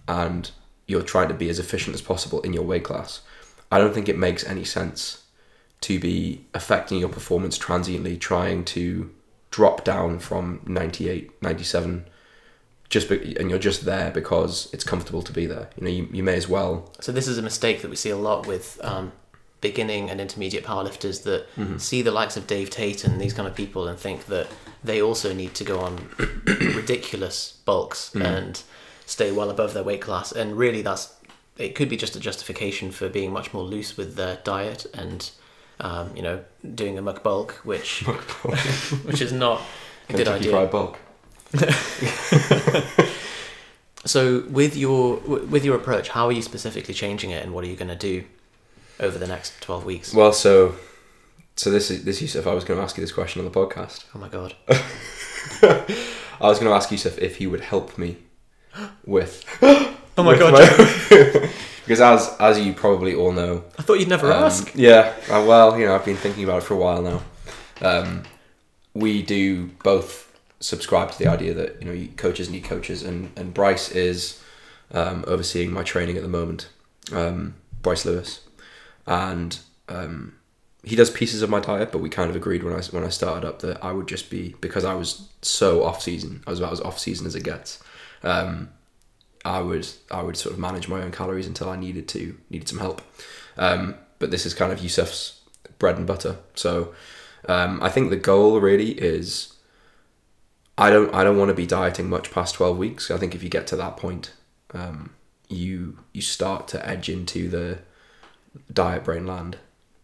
and 0.07 0.49
you're 0.87 1.01
trying 1.03 1.27
to 1.27 1.33
be 1.33 1.49
as 1.49 1.59
efficient 1.59 1.93
as 1.95 2.01
possible 2.01 2.39
in 2.41 2.53
your 2.53 2.63
weight 2.63 2.85
class. 2.85 3.21
I 3.73 3.77
don't 3.77 3.93
think 3.93 4.07
it 4.07 4.17
makes 4.17 4.45
any 4.45 4.63
sense 4.63 5.23
to 5.81 5.99
be 5.99 6.45
affecting 6.53 6.99
your 6.99 7.09
performance 7.09 7.57
transiently, 7.57 8.15
trying 8.15 8.63
to 8.65 9.11
drop 9.51 9.83
down 9.83 10.19
from 10.19 10.61
98, 10.65 11.41
97, 11.43 12.05
just 12.89 13.07
be, 13.09 13.35
and 13.39 13.49
you're 13.49 13.59
just 13.59 13.85
there 13.85 14.11
because 14.11 14.69
it's 14.73 14.83
comfortable 14.83 15.21
to 15.21 15.31
be 15.31 15.45
there. 15.45 15.69
You 15.77 15.83
know, 15.83 15.89
you, 15.89 16.09
you 16.11 16.23
may 16.23 16.35
as 16.35 16.47
well. 16.47 16.91
So 16.99 17.11
this 17.11 17.27
is 17.27 17.37
a 17.37 17.41
mistake 17.41 17.81
that 17.81 17.89
we 17.89 17.95
see 17.95 18.09
a 18.09 18.17
lot 18.17 18.47
with 18.47 18.79
um, 18.83 19.11
beginning 19.61 20.09
and 20.09 20.19
intermediate 20.19 20.63
powerlifters 20.63 21.23
that 21.23 21.79
see 21.79 22.01
the 22.01 22.11
likes 22.11 22.37
of 22.37 22.47
Dave 22.47 22.69
Tate 22.69 23.03
and 23.03 23.19
these 23.19 23.33
kind 23.33 23.47
of 23.47 23.55
people 23.55 23.87
and 23.87 23.99
think 23.99 24.25
that 24.27 24.47
they 24.83 25.01
also 25.01 25.33
need 25.33 25.53
to 25.55 25.63
go 25.63 25.79
on 25.79 26.09
ridiculous 26.45 27.59
bulks 27.65 28.15
and 28.15 28.63
stay 29.05 29.31
well 29.31 29.49
above 29.49 29.73
their 29.73 29.83
weight 29.83 30.01
class. 30.01 30.31
And 30.31 30.57
really, 30.57 30.81
that's 30.81 31.13
it 31.57 31.75
could 31.75 31.89
be 31.89 31.97
just 31.97 32.15
a 32.15 32.19
justification 32.19 32.89
for 32.89 33.09
being 33.09 33.33
much 33.33 33.53
more 33.53 33.63
loose 33.63 33.97
with 33.97 34.15
their 34.15 34.37
diet 34.37 34.85
and 34.93 35.29
um, 35.81 36.15
you 36.15 36.21
know 36.21 36.43
doing 36.75 36.97
a 36.97 37.01
muck 37.01 37.21
bulk, 37.21 37.53
which 37.63 37.99
which 39.03 39.21
is 39.21 39.33
not 39.33 39.61
a 40.07 40.13
good 40.13 40.25
Kentucky 40.25 40.39
idea. 40.39 40.51
Fried 40.51 40.71
bulk. 40.71 40.99
So 44.05 44.43
with 44.49 44.77
your 44.77 45.17
with 45.17 45.65
your 45.65 45.75
approach, 45.75 46.09
how 46.09 46.25
are 46.27 46.31
you 46.31 46.41
specifically 46.41 46.93
changing 46.93 47.31
it, 47.31 47.43
and 47.43 47.53
what 47.53 47.63
are 47.65 47.67
you 47.67 47.75
going 47.75 47.89
to 47.89 47.95
do 47.95 48.23
over 48.99 49.17
the 49.17 49.27
next 49.27 49.61
twelve 49.61 49.83
weeks? 49.83 50.13
Well, 50.13 50.31
so 50.31 50.75
so 51.55 51.69
this 51.69 51.91
is 51.91 52.05
this 52.05 52.21
Yusuf. 52.21 52.47
I 52.47 52.53
was 52.53 52.63
going 52.63 52.79
to 52.79 52.83
ask 52.83 52.95
you 52.97 53.01
this 53.01 53.11
question 53.11 53.39
on 53.39 53.45
the 53.45 53.51
podcast. 53.51 54.05
Oh 54.15 54.19
my 54.19 54.29
god! 54.29 54.55
I 54.71 56.47
was 56.47 56.59
going 56.59 56.71
to 56.71 56.75
ask 56.75 56.89
Yusuf 56.91 57.17
if 57.17 57.37
he 57.37 57.47
would 57.47 57.61
help 57.61 57.97
me 57.97 58.17
with. 59.05 59.43
Oh 60.17 60.23
my 60.23 60.31
with 60.31 60.39
god! 60.39 60.51
my- 60.53 61.49
because 61.85 62.01
as 62.01 62.35
as 62.41 62.59
you 62.59 62.73
probably 62.73 63.15
all 63.15 63.31
know, 63.31 63.63
I 63.77 63.83
thought 63.83 63.99
you'd 63.99 64.09
never 64.09 64.29
um, 64.29 64.43
ask. 64.43 64.69
Yeah, 64.75 65.13
uh, 65.29 65.45
well, 65.47 65.79
you 65.79 65.85
know, 65.85 65.95
I've 65.95 66.03
been 66.03 66.17
thinking 66.17 66.43
about 66.43 66.57
it 66.57 66.63
for 66.65 66.73
a 66.73 66.77
while 66.77 67.01
now. 67.01 67.21
Um, 67.81 68.23
we 68.93 69.21
do 69.21 69.67
both 69.81 70.28
subscribe 70.59 71.11
to 71.11 71.17
the 71.19 71.27
idea 71.27 71.53
that 71.53 71.81
you 71.81 71.91
know 71.91 72.07
coaches 72.17 72.49
need 72.49 72.63
coaches, 72.63 73.03
and 73.03 73.31
and 73.35 73.53
Bryce 73.53 73.91
is 73.91 74.41
um, 74.91 75.23
overseeing 75.27 75.71
my 75.71 75.83
training 75.83 76.17
at 76.17 76.23
the 76.23 76.29
moment. 76.29 76.69
Um, 77.11 77.55
Bryce 77.81 78.05
Lewis, 78.05 78.41
and 79.07 79.59
um, 79.87 80.35
he 80.83 80.95
does 80.95 81.09
pieces 81.09 81.41
of 81.41 81.49
my 81.49 81.59
diet, 81.59 81.91
but 81.91 81.99
we 81.99 82.09
kind 82.09 82.29
of 82.29 82.35
agreed 82.35 82.63
when 82.63 82.73
I 82.73 82.81
when 82.91 83.03
I 83.03 83.09
started 83.09 83.47
up 83.47 83.59
that 83.59 83.83
I 83.83 83.91
would 83.91 84.07
just 84.07 84.29
be 84.29 84.55
because 84.61 84.85
I 84.85 84.93
was 84.93 85.29
so 85.41 85.83
off 85.83 86.01
season. 86.01 86.43
I 86.47 86.51
was 86.51 86.59
about 86.59 86.73
as 86.73 86.81
off 86.81 86.99
season 86.99 87.25
as 87.25 87.35
it 87.35 87.43
gets. 87.43 87.81
Um, 88.23 88.69
I 89.45 89.61
would 89.61 89.87
I 90.11 90.21
would 90.21 90.37
sort 90.37 90.53
of 90.53 90.59
manage 90.59 90.87
my 90.87 91.01
own 91.01 91.11
calories 91.11 91.47
until 91.47 91.69
I 91.69 91.75
needed 91.75 92.07
to 92.09 92.37
needed 92.49 92.67
some 92.67 92.79
help. 92.79 93.01
Um, 93.57 93.95
but 94.19 94.31
this 94.31 94.45
is 94.45 94.53
kind 94.53 94.71
of 94.71 94.79
Yusuf's 94.79 95.41
bread 95.79 95.97
and 95.97 96.05
butter. 96.05 96.37
So 96.55 96.93
um, 97.47 97.81
I 97.81 97.89
think 97.89 98.09
the 98.09 98.17
goal 98.17 98.59
really 98.59 98.91
is 98.91 99.53
I 100.79 100.89
don't 100.89 101.13
I 101.13 101.25
don't 101.25 101.37
want 101.37 101.49
to 101.49 101.53
be 101.55 101.65
dieting 101.65 102.09
much 102.09 102.31
past 102.31 102.55
twelve 102.55 102.77
weeks. 102.77 103.11
I 103.11 103.17
think 103.17 103.35
if 103.35 103.43
you 103.43 103.49
get 103.49 103.67
to 103.67 103.75
that 103.75 103.97
point, 103.97 104.31
um, 104.73 105.13
you 105.49 105.99
you 106.13 106.21
start 106.21 106.69
to 106.69 106.87
edge 106.87 107.09
into 107.09 107.49
the 107.49 107.79
diet 108.71 109.03
brain 109.03 109.27
land, 109.27 109.57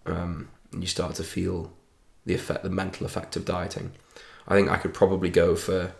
um, 0.05 0.49
and 0.73 0.83
you 0.83 0.87
start 0.87 1.15
to 1.15 1.23
feel 1.23 1.71
the 2.25 2.35
effect, 2.35 2.63
the 2.63 2.69
mental 2.69 3.05
effect 3.05 3.37
of 3.37 3.45
dieting. 3.45 3.93
I 4.49 4.55
think 4.55 4.69
I 4.69 4.75
could 4.75 4.93
probably 4.93 5.29
go 5.29 5.55
for, 5.55 5.93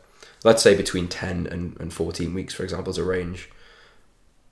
let's 0.44 0.62
say, 0.62 0.76
between 0.76 1.08
ten 1.08 1.48
and, 1.48 1.80
and 1.80 1.94
fourteen 1.94 2.34
weeks, 2.34 2.54
for 2.54 2.64
example, 2.64 2.90
as 2.90 2.98
a 2.98 3.04
range, 3.06 3.50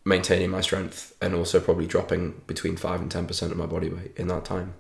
maintaining 0.06 0.52
my 0.52 0.62
strength 0.62 1.16
and 1.22 1.36
also 1.36 1.60
probably 1.60 1.86
dropping 1.86 2.42
between 2.48 2.78
five 2.78 3.02
and 3.02 3.12
ten 3.12 3.28
percent 3.28 3.52
of 3.52 3.58
my 3.58 3.66
body 3.66 3.90
weight 3.90 4.14
in 4.16 4.30
that 4.30 4.46
time. 4.46 4.74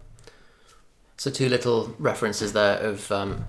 So 1.18 1.30
two 1.30 1.50
little 1.50 1.94
references 2.00 2.54
there 2.54 2.78
of 2.78 3.12
um, 3.12 3.46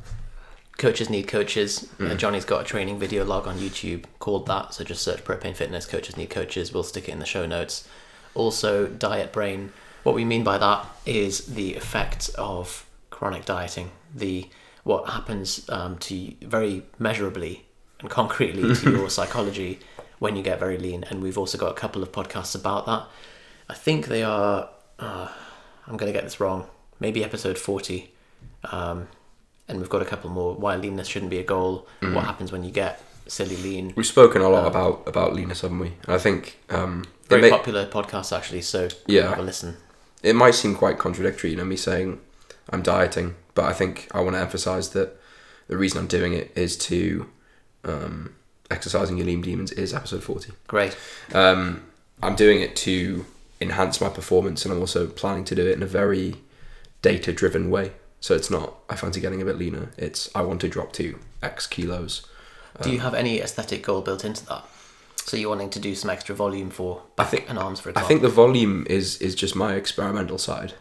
coaches 0.78 1.08
need 1.08 1.28
coaches. 1.28 1.88
Uh, 2.00 2.14
Johnny's 2.14 2.44
got 2.44 2.62
a 2.62 2.64
training 2.64 2.98
video 2.98 3.24
log 3.24 3.46
on 3.46 3.58
YouTube 3.58 4.04
called 4.18 4.46
that. 4.46 4.74
So 4.74 4.84
just 4.84 5.02
search 5.02 5.24
Propane 5.24 5.54
Fitness 5.56 5.86
Coaches 5.86 6.16
Need 6.16 6.30
Coaches. 6.30 6.72
We'll 6.72 6.82
stick 6.82 7.08
it 7.08 7.12
in 7.12 7.20
the 7.20 7.26
show 7.26 7.46
notes. 7.46 7.88
Also, 8.34 8.86
diet 8.86 9.32
brain. 9.32 9.72
What 10.02 10.14
we 10.14 10.24
mean 10.24 10.44
by 10.44 10.58
that 10.58 10.86
is 11.06 11.46
the 11.46 11.74
effect 11.76 12.30
of 12.36 12.86
chronic 13.10 13.44
dieting. 13.44 13.90
The 14.14 14.48
what 14.82 15.08
happens 15.08 15.68
um, 15.70 15.96
to 15.98 16.14
you 16.14 16.36
very 16.42 16.82
measurably 16.98 17.64
and 18.00 18.10
concretely 18.10 18.74
to 18.74 18.90
your 18.96 19.08
psychology 19.08 19.78
when 20.18 20.36
you 20.36 20.42
get 20.42 20.58
very 20.58 20.76
lean. 20.76 21.04
And 21.04 21.22
we've 21.22 21.38
also 21.38 21.56
got 21.56 21.70
a 21.70 21.74
couple 21.74 22.02
of 22.02 22.12
podcasts 22.12 22.54
about 22.54 22.86
that. 22.86 23.06
I 23.68 23.74
think 23.74 24.06
they 24.06 24.22
are. 24.22 24.68
Uh, 24.98 25.28
I'm 25.86 25.96
going 25.96 26.12
to 26.12 26.16
get 26.16 26.24
this 26.24 26.40
wrong. 26.40 26.66
Maybe 27.00 27.24
episode 27.24 27.58
40. 27.58 28.10
Um, 28.64 29.08
and 29.68 29.78
we've 29.80 29.88
got 29.88 30.02
a 30.02 30.04
couple 30.04 30.30
more. 30.30 30.54
Why 30.54 30.76
leanness 30.76 31.08
shouldn't 31.08 31.30
be 31.30 31.38
a 31.38 31.44
goal. 31.44 31.86
What 32.00 32.24
happens 32.24 32.52
when 32.52 32.64
you 32.64 32.70
get 32.70 33.02
silly 33.26 33.56
lean. 33.56 33.92
We've 33.96 34.04
spoken 34.06 34.42
a 34.42 34.48
lot 34.50 34.66
about 34.66 35.02
about 35.06 35.34
leanness, 35.34 35.62
haven't 35.62 35.78
we? 35.78 35.88
And 36.06 36.14
I 36.14 36.18
think 36.18 36.58
um, 36.70 37.04
Very 37.28 37.42
may- 37.42 37.50
popular 37.50 37.86
podcast, 37.86 38.36
actually. 38.36 38.60
So 38.62 38.88
Yeah. 39.06 39.30
have 39.30 39.38
a 39.38 39.42
listen. 39.42 39.76
it 40.22 40.34
might 40.34 40.54
seem 40.54 40.74
quite 40.74 40.98
contradictory, 40.98 41.50
you 41.50 41.56
know, 41.56 41.64
me 41.64 41.76
saying 41.76 42.20
I'm 42.70 42.82
dieting, 42.82 43.34
but 43.54 43.64
I 43.64 43.72
think 43.72 44.08
I 44.12 44.20
want 44.20 44.36
to 44.36 44.40
emphasize 44.40 44.90
that 44.90 45.16
the 45.68 45.76
reason 45.76 45.98
I'm 45.98 46.06
doing 46.06 46.32
it 46.34 46.50
is 46.56 46.76
to 46.90 47.26
um, 47.84 48.34
exercising 48.70 49.16
your 49.18 49.26
lean 49.26 49.40
demons 49.42 49.70
is 49.72 49.92
episode 49.94 50.22
40. 50.22 50.52
Great. 50.66 50.96
Um, 51.34 51.82
I'm 52.22 52.34
doing 52.36 52.60
it 52.60 52.74
to 52.76 53.24
enhance 53.60 54.00
my 54.00 54.08
performance, 54.08 54.64
and 54.64 54.72
I'm 54.72 54.80
also 54.80 55.06
planning 55.06 55.44
to 55.44 55.54
do 55.54 55.66
it 55.66 55.72
in 55.76 55.82
a 55.82 55.86
very 55.86 56.36
data 57.02 57.32
driven 57.32 57.70
way. 57.70 57.92
So 58.24 58.34
it's 58.34 58.48
not 58.50 58.76
I 58.88 58.96
fancy 58.96 59.20
getting 59.20 59.42
a 59.42 59.44
bit 59.44 59.58
leaner. 59.58 59.90
It's 59.98 60.30
I 60.34 60.40
want 60.40 60.62
to 60.62 60.68
drop 60.70 60.94
to 60.94 61.18
X 61.42 61.66
kilos. 61.66 62.26
Do 62.80 62.90
you 62.90 63.00
have 63.00 63.12
any 63.12 63.38
aesthetic 63.38 63.82
goal 63.82 64.00
built 64.00 64.24
into 64.24 64.46
that? 64.46 64.64
So 65.26 65.36
you're 65.36 65.50
wanting 65.50 65.68
to 65.68 65.78
do 65.78 65.94
some 65.94 66.08
extra 66.08 66.34
volume 66.34 66.70
for 66.70 67.02
back 67.16 67.28
think- 67.28 67.50
and 67.50 67.58
arms, 67.58 67.80
for 67.80 67.92
I 67.94 68.00
think 68.00 68.22
the 68.22 68.30
volume 68.30 68.86
is 68.88 69.18
is 69.18 69.34
just 69.34 69.54
my 69.54 69.74
experimental 69.74 70.38
side. 70.38 70.72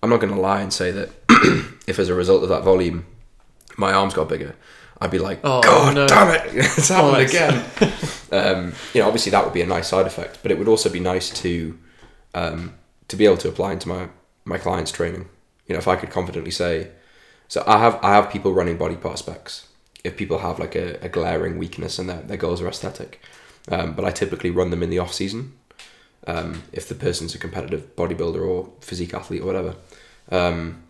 I'm 0.00 0.10
not 0.10 0.20
going 0.20 0.32
to 0.32 0.40
lie 0.40 0.60
and 0.60 0.72
say 0.72 0.92
that 0.92 1.10
if 1.88 1.98
as 1.98 2.08
a 2.08 2.14
result 2.14 2.44
of 2.44 2.48
that 2.50 2.62
volume, 2.62 3.04
my 3.76 3.92
arms 3.92 4.14
got 4.14 4.28
bigger, 4.28 4.54
I'd 5.00 5.10
be 5.10 5.18
like, 5.18 5.40
Oh, 5.42 5.60
God 5.60 5.96
no. 5.96 6.06
damn 6.06 6.32
it, 6.32 6.42
it's 6.54 6.88
happened 6.88 7.28
again. 7.28 7.64
um, 8.30 8.74
you 8.94 9.00
know, 9.00 9.08
obviously 9.08 9.30
that 9.30 9.44
would 9.44 9.54
be 9.54 9.62
a 9.62 9.66
nice 9.66 9.88
side 9.88 10.06
effect, 10.06 10.38
but 10.40 10.52
it 10.52 10.58
would 10.58 10.68
also 10.68 10.88
be 10.88 11.00
nice 11.00 11.30
to 11.42 11.76
um, 12.32 12.74
to 13.08 13.16
be 13.16 13.24
able 13.24 13.38
to 13.38 13.48
apply 13.48 13.72
into 13.72 13.88
my 13.88 14.08
my 14.44 14.56
clients' 14.56 14.92
training. 14.92 15.28
You 15.72 15.76
know, 15.76 15.80
if 15.80 15.88
I 15.88 15.96
could 15.96 16.10
confidently 16.10 16.50
say, 16.50 16.90
so 17.48 17.64
I 17.66 17.78
have 17.78 17.98
I 18.04 18.10
have 18.10 18.28
people 18.28 18.52
running 18.52 18.76
body 18.76 18.94
part 18.94 19.18
specs. 19.18 19.68
If 20.04 20.18
people 20.18 20.40
have 20.40 20.58
like 20.58 20.74
a, 20.74 21.02
a 21.02 21.08
glaring 21.08 21.56
weakness 21.56 21.98
and 21.98 22.10
their, 22.10 22.20
their 22.20 22.36
goals 22.36 22.60
are 22.60 22.68
aesthetic, 22.68 23.22
um, 23.70 23.94
but 23.94 24.04
I 24.04 24.10
typically 24.10 24.50
run 24.50 24.68
them 24.68 24.82
in 24.82 24.90
the 24.90 24.98
off 24.98 25.14
season 25.14 25.54
um, 26.26 26.64
if 26.74 26.86
the 26.90 26.94
person's 26.94 27.34
a 27.34 27.38
competitive 27.38 27.96
bodybuilder 27.96 28.46
or 28.46 28.70
physique 28.82 29.14
athlete 29.14 29.40
or 29.40 29.46
whatever. 29.46 29.76
Um, 30.30 30.82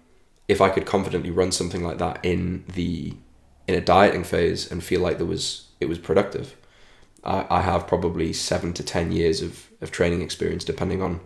if 0.49 0.61
I 0.61 0.69
could 0.69 0.85
confidently 0.85 1.31
run 1.31 1.53
something 1.53 1.85
like 1.85 1.99
that 1.99 2.19
in 2.25 2.65
the 2.75 3.15
in 3.69 3.77
a 3.77 3.81
dieting 3.81 4.25
phase 4.25 4.69
and 4.69 4.83
feel 4.83 5.01
like 5.01 5.19
there 5.19 5.29
was 5.29 5.69
it 5.79 5.89
was 5.89 5.99
productive, 6.01 6.57
I, 7.23 7.47
I 7.49 7.61
have 7.61 7.87
probably 7.87 8.33
seven 8.33 8.73
to 8.73 8.83
ten 8.83 9.13
years 9.13 9.43
of, 9.43 9.69
of 9.81 9.93
training 9.93 10.23
experience, 10.23 10.65
depending 10.65 11.01
on 11.01 11.21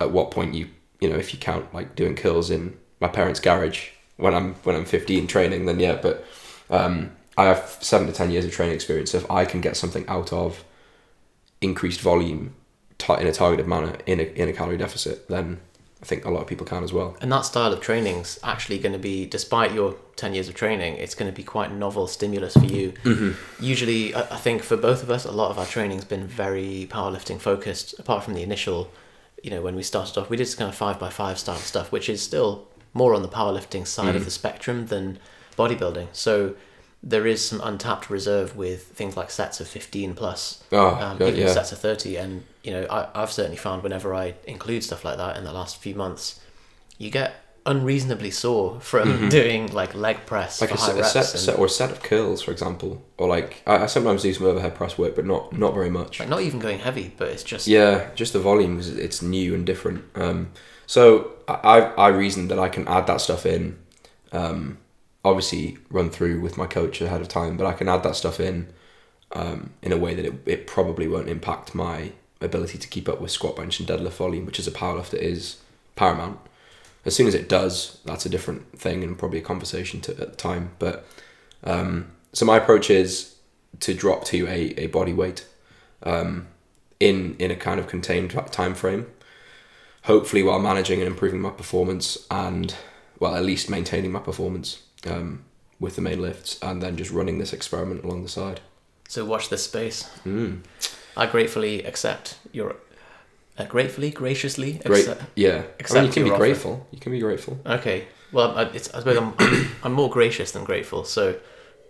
at 0.00 0.10
what 0.10 0.32
point 0.32 0.54
you 0.54 0.70
you 0.98 1.08
know 1.08 1.16
if 1.16 1.32
you 1.32 1.38
count 1.38 1.72
like 1.72 1.94
doing 1.94 2.16
curls 2.16 2.50
in 2.50 2.76
my 3.00 3.08
parents' 3.08 3.40
garage 3.40 3.90
when 4.16 4.34
I'm 4.34 4.54
when 4.64 4.76
I'm 4.76 4.84
15 4.84 5.26
training, 5.26 5.66
then 5.66 5.78
yeah, 5.78 5.98
but 6.00 6.24
um, 6.70 7.12
I 7.36 7.44
have 7.44 7.76
seven 7.80 8.06
to 8.06 8.12
ten 8.12 8.30
years 8.30 8.44
of 8.44 8.52
training 8.52 8.74
experience. 8.74 9.10
So 9.10 9.18
if 9.18 9.30
I 9.30 9.44
can 9.44 9.60
get 9.60 9.76
something 9.76 10.06
out 10.08 10.32
of 10.32 10.64
increased 11.60 12.00
volume 12.00 12.54
in 13.08 13.26
a 13.26 13.32
targeted 13.32 13.66
manner 13.66 13.96
in 14.06 14.20
a, 14.20 14.22
in 14.22 14.48
a 14.48 14.52
calorie 14.52 14.78
deficit, 14.78 15.28
then 15.28 15.60
I 16.02 16.06
think 16.06 16.24
a 16.24 16.30
lot 16.30 16.40
of 16.40 16.46
people 16.46 16.66
can 16.66 16.82
as 16.82 16.92
well. 16.92 17.16
And 17.20 17.30
that 17.32 17.42
style 17.42 17.72
of 17.72 17.80
training's 17.80 18.38
actually 18.42 18.78
going 18.78 18.92
to 18.92 18.98
be, 18.98 19.26
despite 19.26 19.72
your 19.72 19.96
10 20.16 20.34
years 20.34 20.48
of 20.48 20.54
training, 20.54 20.96
it's 20.96 21.14
going 21.14 21.30
to 21.30 21.34
be 21.34 21.42
quite 21.42 21.72
novel 21.72 22.06
stimulus 22.06 22.54
for 22.54 22.64
you. 22.64 22.94
Usually, 23.60 24.14
I, 24.14 24.20
I 24.20 24.36
think 24.36 24.62
for 24.62 24.76
both 24.76 25.02
of 25.02 25.10
us, 25.10 25.24
a 25.24 25.32
lot 25.32 25.50
of 25.50 25.58
our 25.58 25.66
training's 25.66 26.04
been 26.04 26.26
very 26.26 26.86
powerlifting 26.90 27.40
focused, 27.40 27.98
apart 27.98 28.24
from 28.24 28.34
the 28.34 28.42
initial, 28.42 28.90
you 29.42 29.50
know, 29.50 29.62
when 29.62 29.74
we 29.74 29.82
started 29.82 30.18
off, 30.18 30.30
we 30.30 30.36
did 30.36 30.54
kind 30.56 30.68
of 30.68 30.74
five 30.74 30.98
by 30.98 31.10
five 31.10 31.38
style 31.38 31.56
stuff, 31.56 31.92
which 31.92 32.08
is 32.08 32.22
still 32.22 32.66
more 32.96 33.14
on 33.14 33.22
the 33.22 33.28
powerlifting 33.28 33.86
side 33.86 34.16
of 34.16 34.24
the 34.24 34.30
spectrum 34.30 34.86
than 34.86 35.18
bodybuilding. 35.56 36.08
So 36.12 36.54
there 37.02 37.26
is 37.26 37.44
some 37.44 37.60
untapped 37.62 38.10
reserve 38.10 38.56
with 38.56 38.84
things 38.88 39.16
like 39.16 39.30
sets 39.30 39.60
of 39.60 39.68
15 39.68 40.14
plus, 40.14 40.64
Oh, 40.72 40.94
um, 40.96 41.22
even 41.22 41.36
yeah. 41.36 41.52
sets 41.52 41.70
of 41.72 41.78
30. 41.78 42.16
And, 42.16 42.44
you 42.64 42.72
know, 42.72 42.86
I, 42.90 43.08
I've 43.14 43.30
certainly 43.30 43.58
found 43.58 43.82
whenever 43.82 44.14
I 44.14 44.34
include 44.46 44.82
stuff 44.82 45.04
like 45.04 45.18
that 45.18 45.36
in 45.36 45.44
the 45.44 45.52
last 45.52 45.76
few 45.80 45.94
months, 45.94 46.40
you 46.98 47.10
get 47.10 47.34
unreasonably 47.66 48.30
sore 48.30 48.80
from 48.80 49.28
doing 49.38 49.66
like 49.72 49.94
leg 49.94 50.24
press 50.24 50.60
Mm-hmm. 50.60 50.64
like 50.72 50.74
a, 50.74 50.82
set, 50.82 50.98
a 50.98 51.04
set, 51.04 51.30
and, 51.34 51.40
set 51.44 51.58
or 51.58 51.66
a 51.66 51.68
set 51.68 51.90
of 51.90 52.02
curls, 52.02 52.40
for 52.42 52.50
example, 52.52 53.04
or 53.18 53.28
like 53.28 53.62
I, 53.66 53.78
I 53.84 53.86
sometimes 53.86 54.22
do 54.22 54.32
some 54.32 54.46
overhead 54.46 54.74
press 54.74 54.96
work, 54.96 55.14
but 55.16 55.26
not 55.26 55.52
not 55.52 55.74
very 55.74 55.90
much. 55.90 56.18
like 56.20 56.28
not 56.28 56.40
even 56.42 56.58
going 56.60 56.78
heavy, 56.78 57.12
but 57.16 57.28
it's 57.28 57.42
just 57.42 57.66
Yeah, 57.66 58.08
just 58.14 58.32
the 58.32 58.38
volume 58.40 58.80
it's 58.80 59.20
new 59.20 59.54
and 59.54 59.66
different. 59.66 60.04
Um, 60.14 60.50
so 60.86 61.32
I 61.48 61.80
I 61.80 62.08
reasoned 62.08 62.50
that 62.50 62.58
I 62.58 62.68
can 62.68 62.86
add 62.88 63.06
that 63.06 63.20
stuff 63.20 63.44
in. 63.46 63.78
Um, 64.32 64.78
obviously, 65.24 65.78
run 65.90 66.10
through 66.10 66.40
with 66.40 66.56
my 66.56 66.66
coach 66.66 67.00
ahead 67.00 67.20
of 67.20 67.28
time, 67.28 67.56
but 67.56 67.66
I 67.66 67.72
can 67.72 67.88
add 67.88 68.02
that 68.04 68.16
stuff 68.16 68.40
in 68.40 68.68
um, 69.32 69.70
in 69.82 69.92
a 69.92 69.96
way 69.96 70.14
that 70.14 70.24
it, 70.24 70.34
it 70.46 70.66
probably 70.66 71.08
won't 71.08 71.28
impact 71.28 71.74
my 71.74 72.12
ability 72.40 72.78
to 72.78 72.88
keep 72.88 73.08
up 73.08 73.20
with 73.20 73.30
squat, 73.30 73.56
bench, 73.56 73.80
and 73.80 73.88
deadlift 73.88 74.12
volume, 74.12 74.46
which 74.46 74.58
as 74.58 74.66
a 74.66 74.72
powerlifter 74.72 75.14
is 75.14 75.58
paramount. 75.94 76.38
As 77.04 77.14
soon 77.14 77.26
as 77.26 77.34
it 77.34 77.48
does, 77.48 78.00
that's 78.04 78.26
a 78.26 78.28
different 78.28 78.78
thing 78.78 79.02
and 79.04 79.18
probably 79.18 79.38
a 79.38 79.42
conversation 79.42 80.00
to, 80.02 80.12
at 80.12 80.30
the 80.30 80.36
time. 80.36 80.72
But 80.78 81.06
um, 81.64 82.12
so 82.32 82.44
my 82.44 82.56
approach 82.58 82.90
is 82.90 83.36
to 83.80 83.94
drop 83.94 84.24
to 84.24 84.46
a, 84.46 84.74
a 84.76 84.86
body 84.88 85.12
weight 85.12 85.46
um, 86.02 86.48
in 87.00 87.36
in 87.38 87.50
a 87.50 87.56
kind 87.56 87.80
of 87.80 87.86
contained 87.86 88.30
time 88.50 88.74
frame. 88.74 89.06
Hopefully, 90.06 90.42
while 90.42 90.58
managing 90.60 91.00
and 91.00 91.06
improving 91.08 91.40
my 91.40 91.50
performance, 91.50 92.26
and 92.30 92.74
well, 93.20 93.34
at 93.34 93.44
least 93.44 93.68
maintaining 93.70 94.12
my 94.12 94.20
performance 94.20 94.82
um, 95.06 95.44
with 95.80 95.96
the 95.96 96.02
main 96.02 96.20
lifts, 96.20 96.58
and 96.62 96.82
then 96.82 96.96
just 96.96 97.10
running 97.10 97.38
this 97.38 97.52
experiment 97.52 98.04
along 98.04 98.22
the 98.22 98.28
side. 98.28 98.60
So 99.08 99.24
watch 99.24 99.48
this 99.48 99.64
space. 99.64 100.08
Mm. 100.24 100.60
I 101.16 101.26
gratefully 101.26 101.82
accept 101.84 102.38
your, 102.52 102.76
uh, 103.58 103.64
gratefully, 103.64 104.10
graciously 104.10 104.74
Great, 104.84 105.00
accept. 105.08 105.24
yeah. 105.34 105.62
I 105.90 105.94
mean, 105.94 106.04
you 106.06 106.12
can 106.12 106.24
be 106.24 106.30
offer. 106.30 106.38
grateful. 106.38 106.86
You 106.92 106.98
can 107.00 107.12
be 107.12 107.20
grateful. 107.20 107.58
Okay, 107.66 108.06
well, 108.32 108.56
I, 108.58 108.62
it's, 108.64 108.92
I 108.94 108.98
suppose 109.00 109.16
I'm, 109.16 109.34
I'm, 109.38 109.68
I'm 109.84 109.92
more 109.92 110.10
gracious 110.10 110.52
than 110.52 110.64
grateful. 110.64 111.04
So, 111.04 111.38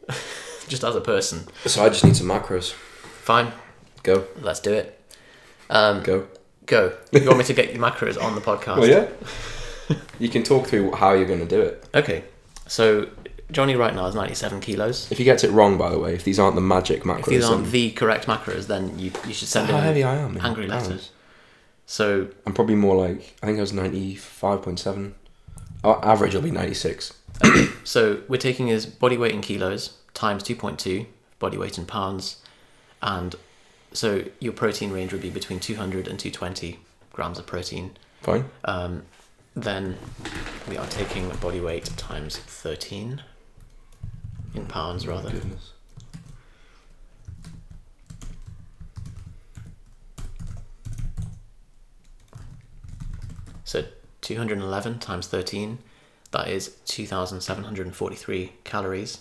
just 0.68 0.84
as 0.84 0.94
a 0.96 1.00
person, 1.00 1.46
So 1.64 1.84
I 1.84 1.88
just 1.88 2.04
need 2.04 2.16
some 2.16 2.28
macros. 2.28 2.72
fine, 2.72 3.52
Go, 4.02 4.24
let's 4.40 4.60
do 4.60 4.72
it. 4.72 5.00
Um, 5.68 6.02
go. 6.02 6.28
Go. 6.66 6.92
You 7.12 7.24
want 7.26 7.38
me 7.38 7.44
to 7.44 7.54
get 7.60 7.72
your 7.72 7.82
macros 7.82 8.20
on 8.22 8.34
the 8.34 8.40
podcast? 8.40 8.78
Well, 8.78 8.88
yeah. 8.88 9.96
you 10.18 10.28
can 10.28 10.42
talk 10.42 10.66
through 10.66 10.92
how 10.92 11.12
you're 11.12 11.26
going 11.26 11.40
to 11.40 11.46
do 11.46 11.60
it. 11.60 11.84
Okay, 11.94 12.24
so 12.66 13.08
Johnny 13.52 13.76
right 13.76 13.94
now 13.94 14.06
is 14.06 14.14
97 14.14 14.60
kilos. 14.60 15.10
If 15.12 15.18
he 15.18 15.24
gets 15.24 15.44
it 15.44 15.50
wrong, 15.52 15.78
by 15.78 15.90
the 15.90 15.98
way, 15.98 16.14
if 16.14 16.24
these 16.24 16.38
aren't 16.38 16.56
the 16.56 16.60
magic 16.60 17.02
macros, 17.04 17.20
If 17.20 17.26
these 17.26 17.44
aren't 17.44 17.62
then- 17.64 17.72
the 17.72 17.90
correct 17.92 18.26
macros, 18.26 18.66
then 18.66 18.98
you 18.98 19.12
you 19.26 19.32
should 19.34 19.48
send 19.48 19.68
how 19.68 19.78
in 19.78 19.84
heavy 19.84 20.02
I 20.04 20.16
am. 20.16 20.38
angry 20.42 20.66
pounds. 20.68 20.88
letters. 20.88 21.10
So 21.86 22.28
I'm 22.44 22.52
probably 22.52 22.74
more 22.74 22.96
like 22.96 23.36
I 23.42 23.46
think 23.46 23.58
I 23.58 23.60
was 23.60 23.72
ninety 23.72 24.16
five 24.16 24.62
point 24.62 24.80
seven. 24.80 25.14
Our 25.84 26.04
average 26.04 26.34
will 26.34 26.42
be 26.42 26.50
ninety 26.50 26.74
six. 26.74 27.12
So 27.84 28.22
we're 28.28 28.38
taking 28.38 28.66
his 28.66 28.86
body 28.86 29.16
weight 29.16 29.32
in 29.32 29.40
kilos 29.42 29.98
times 30.14 30.42
2.2, 30.42 31.06
body 31.38 31.58
weight 31.58 31.76
in 31.78 31.84
pounds, 31.84 32.38
and 33.02 33.36
so 33.96 34.24
your 34.40 34.52
protein 34.52 34.92
range 34.92 35.12
would 35.12 35.22
be 35.22 35.30
between 35.30 35.58
200 35.58 36.06
and 36.06 36.18
220 36.18 36.78
grams 37.12 37.38
of 37.38 37.46
protein. 37.46 37.96
Fine. 38.20 38.44
Um, 38.64 39.02
then 39.54 39.96
we 40.68 40.76
are 40.76 40.86
taking 40.88 41.30
body 41.40 41.60
weight 41.60 41.86
times 41.96 42.36
13 42.36 43.22
in 44.54 44.66
pounds 44.66 45.06
rather. 45.06 45.30
Goodness. 45.30 45.72
So 53.64 53.84
211 54.20 54.98
times 54.98 55.26
13, 55.26 55.78
that 56.32 56.48
is 56.48 56.76
2,743 56.84 58.52
calories. 58.64 59.20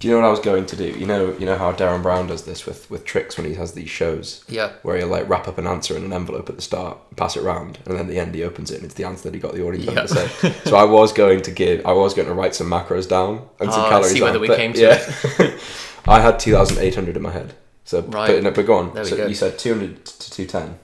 Do 0.00 0.06
you 0.06 0.14
know 0.14 0.20
what 0.20 0.28
I 0.28 0.30
was 0.30 0.38
going 0.40 0.64
to 0.66 0.76
do? 0.76 0.90
You 0.96 1.06
know, 1.06 1.36
you 1.38 1.44
know 1.44 1.56
how 1.58 1.72
Derren 1.72 2.02
Brown 2.02 2.28
does 2.28 2.44
this 2.44 2.64
with 2.66 2.88
with 2.88 3.04
tricks 3.04 3.36
when 3.36 3.46
he 3.46 3.54
has 3.54 3.72
these 3.72 3.90
shows 3.90 4.44
Yeah. 4.48 4.72
where 4.82 4.96
he'll 4.96 5.08
like 5.08 5.28
wrap 5.28 5.48
up 5.48 5.58
an 5.58 5.66
answer 5.66 5.96
in 5.96 6.04
an 6.04 6.12
envelope 6.12 6.48
at 6.48 6.54
the 6.56 6.62
start, 6.62 6.98
pass 7.16 7.36
it 7.36 7.42
around, 7.42 7.78
and 7.84 7.94
then 7.94 8.00
at 8.06 8.08
the 8.08 8.18
end 8.20 8.32
he 8.34 8.44
opens 8.44 8.70
it 8.70 8.76
and 8.76 8.84
it's 8.84 8.94
the 8.94 9.02
answer 9.04 9.24
that 9.24 9.34
he 9.34 9.40
got 9.40 9.54
the 9.54 9.66
audience 9.66 9.86
member 9.86 10.02
to 10.06 10.08
say. 10.08 10.54
So 10.70 10.76
I 10.76 10.84
was 10.84 11.12
going 11.12 11.42
to 11.42 11.50
give, 11.50 11.84
I 11.84 11.92
was 11.92 12.14
going 12.14 12.28
to 12.28 12.34
write 12.34 12.54
some 12.54 12.68
macros 12.70 13.08
down 13.08 13.48
and 13.58 13.72
some 13.72 13.80
Ah, 13.82 13.88
calories 13.88 14.12
see 14.12 14.20
down. 14.20 14.28
whether 14.28 14.38
we 14.38 14.48
came 14.54 14.72
to 14.74 14.80
yeah. 14.80 15.58
I 16.06 16.20
had 16.20 16.38
two 16.38 16.52
thousand 16.52 16.78
eight 16.78 16.94
hundred 16.94 17.16
in 17.16 17.22
my 17.22 17.32
head. 17.32 17.54
So, 17.84 18.02
Right. 18.02 18.28
but, 18.34 18.42
no, 18.44 18.50
but 18.52 18.66
go 18.66 18.74
on. 18.74 18.94
There 18.94 19.02
we 19.02 19.10
so 19.10 19.16
go. 19.16 19.26
you 19.26 19.34
said 19.34 19.58
two 19.58 19.74
hundred 19.74 20.04
to 20.04 20.30
two 20.30 20.46
ten. 20.46 20.78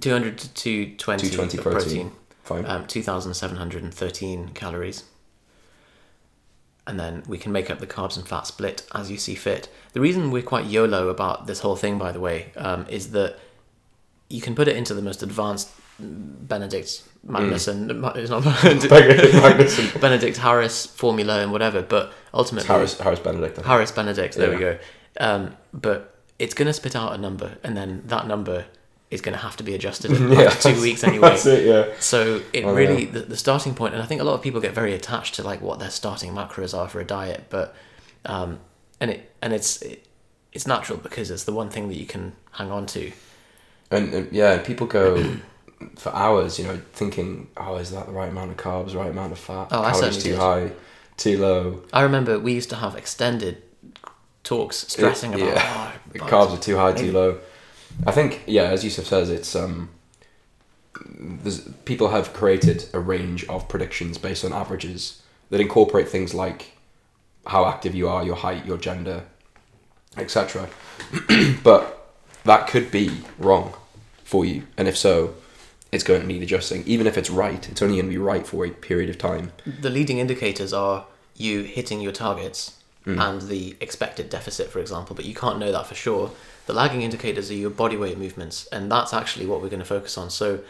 200 0.00 0.38
to 0.38 0.48
220, 0.54 1.28
220 1.30 1.58
of 1.58 1.62
protein. 1.62 2.12
Fine. 2.42 2.64
um, 2.66 2.86
2,713 2.88 4.48
calories. 4.54 5.04
And 6.86 7.00
then 7.00 7.22
we 7.26 7.38
can 7.38 7.50
make 7.50 7.70
up 7.70 7.78
the 7.78 7.86
carbs 7.86 8.16
and 8.16 8.28
fat 8.28 8.46
split 8.46 8.86
as 8.94 9.10
you 9.10 9.16
see 9.16 9.34
fit. 9.34 9.68
The 9.94 10.00
reason 10.00 10.30
we're 10.30 10.42
quite 10.42 10.66
YOLO 10.66 11.08
about 11.08 11.46
this 11.46 11.60
whole 11.60 11.76
thing, 11.76 11.98
by 11.98 12.12
the 12.12 12.20
way, 12.20 12.52
um, 12.56 12.86
is 12.88 13.12
that 13.12 13.38
you 14.28 14.42
can 14.42 14.54
put 14.54 14.68
it 14.68 14.76
into 14.76 14.92
the 14.92 15.00
most 15.00 15.22
advanced 15.22 15.70
Benedict 15.98 17.02
Magnuson, 17.26 17.88
it's 18.16 18.30
not 18.30 18.42
Magnuson. 18.42 20.00
Benedict 20.00 20.36
Harris 20.36 20.86
formula 20.86 21.40
and 21.40 21.52
whatever, 21.52 21.82
but 21.82 22.12
ultimately 22.32 22.66
Harris 22.66 22.98
Harris 22.98 23.20
Benedict. 23.20 23.58
Harris 23.58 23.92
Benedict. 23.92 24.34
There 24.34 24.50
we 24.50 24.58
go. 24.58 24.78
Um, 25.20 25.56
but 25.72 26.16
it's 26.38 26.54
going 26.54 26.66
to 26.66 26.72
spit 26.72 26.96
out 26.96 27.14
a 27.14 27.18
number, 27.18 27.58
and 27.62 27.76
then 27.76 28.02
that 28.06 28.26
number 28.26 28.66
is 29.14 29.20
going 29.20 29.32
to 29.32 29.42
have 29.42 29.56
to 29.56 29.64
be 29.64 29.74
adjusted 29.74 30.10
in 30.16 30.30
Yeah, 30.32 30.50
two 30.50 30.80
weeks 30.82 31.02
anyway. 31.04 31.30
That's 31.30 31.46
it. 31.46 31.66
Yeah. 31.66 31.94
So 32.00 32.42
it 32.52 32.64
Oh, 32.64 32.74
really 32.74 33.06
yeah. 33.06 33.12
the, 33.12 33.20
the 33.20 33.36
starting 33.36 33.74
point, 33.74 33.94
and 33.94 34.02
I 34.02 34.06
think 34.06 34.20
a 34.20 34.24
lot 34.24 34.34
of 34.34 34.42
people 34.42 34.60
get 34.60 34.74
very 34.74 34.92
attached 34.94 35.34
to 35.36 35.42
like 35.42 35.60
what 35.62 35.78
their 35.78 35.90
starting 35.90 36.32
macros 36.32 36.76
are 36.76 36.88
for 36.88 37.00
a 37.00 37.04
diet, 37.04 37.44
but 37.48 37.74
um, 38.26 38.58
and 39.00 39.10
it 39.12 39.32
and 39.40 39.52
it's 39.52 39.80
it, 39.82 40.06
it's 40.52 40.66
natural 40.66 40.98
because 40.98 41.30
it's 41.30 41.44
the 41.44 41.52
one 41.52 41.70
thing 41.70 41.88
that 41.88 41.96
you 41.96 42.06
can 42.06 42.32
hang 42.52 42.70
on 42.70 42.86
to. 42.86 43.12
And, 43.90 44.12
and 44.14 44.32
yeah, 44.32 44.58
people 44.58 44.86
go 44.86 45.36
for 45.96 46.14
hours, 46.14 46.58
you 46.58 46.66
know, 46.66 46.80
thinking, 46.92 47.48
oh, 47.56 47.76
is 47.76 47.90
that 47.90 48.06
the 48.06 48.12
right 48.12 48.28
amount 48.30 48.50
of 48.50 48.56
carbs, 48.56 48.94
right 48.94 49.10
amount 49.10 49.32
of 49.32 49.38
fat? 49.38 49.68
Oh, 49.70 49.82
I 49.82 49.92
Calories 49.92 50.22
too 50.22 50.30
did. 50.30 50.38
high, 50.38 50.70
too 51.16 51.38
low. 51.38 51.82
I 51.92 52.02
remember 52.02 52.38
we 52.38 52.52
used 52.54 52.70
to 52.70 52.76
have 52.76 52.94
extended 52.96 53.62
talks 54.42 54.86
stressing 54.88 55.34
about 55.34 55.54
yeah. 55.54 55.92
oh, 55.94 56.00
The 56.12 56.18
carbs 56.32 56.54
are 56.56 56.60
too 56.60 56.76
high, 56.76 56.92
too 56.92 57.12
low. 57.12 57.38
I 58.06 58.12
think, 58.12 58.42
yeah, 58.46 58.64
as 58.64 58.84
Yusuf 58.84 59.06
says, 59.06 59.30
it's 59.30 59.54
um, 59.54 59.90
people 61.84 62.08
have 62.08 62.32
created 62.32 62.86
a 62.92 63.00
range 63.00 63.44
of 63.46 63.68
predictions 63.68 64.18
based 64.18 64.44
on 64.44 64.52
averages 64.52 65.22
that 65.50 65.60
incorporate 65.60 66.08
things 66.08 66.34
like 66.34 66.72
how 67.46 67.66
active 67.66 67.94
you 67.94 68.08
are, 68.08 68.24
your 68.24 68.36
height, 68.36 68.64
your 68.64 68.78
gender, 68.78 69.24
etc. 70.16 70.68
but 71.62 72.12
that 72.44 72.66
could 72.66 72.90
be 72.90 73.22
wrong 73.38 73.74
for 74.24 74.44
you, 74.44 74.66
and 74.76 74.88
if 74.88 74.96
so, 74.96 75.34
it's 75.92 76.04
going 76.04 76.20
to 76.20 76.26
need 76.26 76.42
adjusting. 76.42 76.82
Even 76.86 77.06
if 77.06 77.16
it's 77.16 77.30
right, 77.30 77.68
it's 77.68 77.80
only 77.80 77.96
going 77.96 78.06
to 78.06 78.10
be 78.10 78.18
right 78.18 78.46
for 78.46 78.66
a 78.66 78.70
period 78.70 79.08
of 79.08 79.18
time. 79.18 79.52
the 79.80 79.90
leading 79.90 80.18
indicators 80.18 80.72
are 80.72 81.06
you 81.36 81.62
hitting 81.62 82.00
your 82.00 82.12
targets 82.12 82.78
Hmm. 83.04 83.18
and 83.20 83.42
the 83.42 83.76
expected 83.80 84.30
deficit, 84.30 84.70
for 84.70 84.78
example, 84.78 85.14
but 85.14 85.26
you 85.26 85.34
can't 85.34 85.58
know 85.58 85.70
that 85.72 85.86
for 85.86 85.94
sure. 85.94 86.30
The 86.66 86.72
lagging 86.72 87.02
indicators 87.02 87.50
are 87.50 87.54
your 87.54 87.68
body 87.68 87.98
weight 87.98 88.16
movements, 88.16 88.66
and 88.72 88.90
that's 88.90 89.12
actually 89.12 89.44
what 89.44 89.60
we're 89.60 89.68
going 89.68 89.80
to 89.82 89.84
focus 89.84 90.16
on. 90.16 90.30
So, 90.30 90.60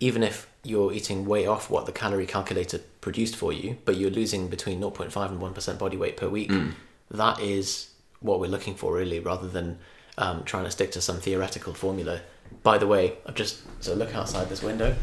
even 0.00 0.24
if 0.24 0.48
you're 0.64 0.92
eating 0.92 1.24
way 1.24 1.46
off 1.46 1.70
what 1.70 1.86
the 1.86 1.92
calorie 1.92 2.26
calculator 2.26 2.80
produced 3.00 3.36
for 3.36 3.52
you, 3.52 3.78
but 3.84 3.96
you're 3.96 4.10
losing 4.10 4.48
between 4.48 4.80
0.5 4.80 5.30
and 5.30 5.40
1% 5.40 5.78
body 5.78 5.96
weight 5.96 6.16
per 6.16 6.28
week, 6.28 6.50
Hmm. 6.50 6.70
that 7.12 7.38
is 7.38 7.90
what 8.20 8.40
we're 8.40 8.50
looking 8.50 8.74
for, 8.74 8.92
really, 8.94 9.20
rather 9.20 9.46
than 9.46 9.78
um, 10.18 10.42
trying 10.44 10.64
to 10.64 10.70
stick 10.72 10.90
to 10.92 11.00
some 11.00 11.18
theoretical 11.20 11.74
formula. 11.74 12.20
By 12.64 12.76
the 12.78 12.86
way, 12.88 13.14
I've 13.26 13.34
just 13.36 13.58
so 13.80 13.94
look 13.94 14.14
outside 14.16 14.48
this 14.48 14.62
window. 14.62 14.96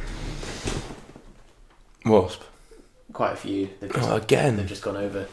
Wasp. 2.06 2.42
Quite 3.14 3.34
a 3.34 3.36
few. 3.36 3.70
They've 3.80 3.92
just, 3.94 4.10
Oh, 4.10 4.16
again. 4.16 4.58
They've 4.58 4.66
just 4.68 4.82
gone 4.84 4.98
over. 4.98 5.28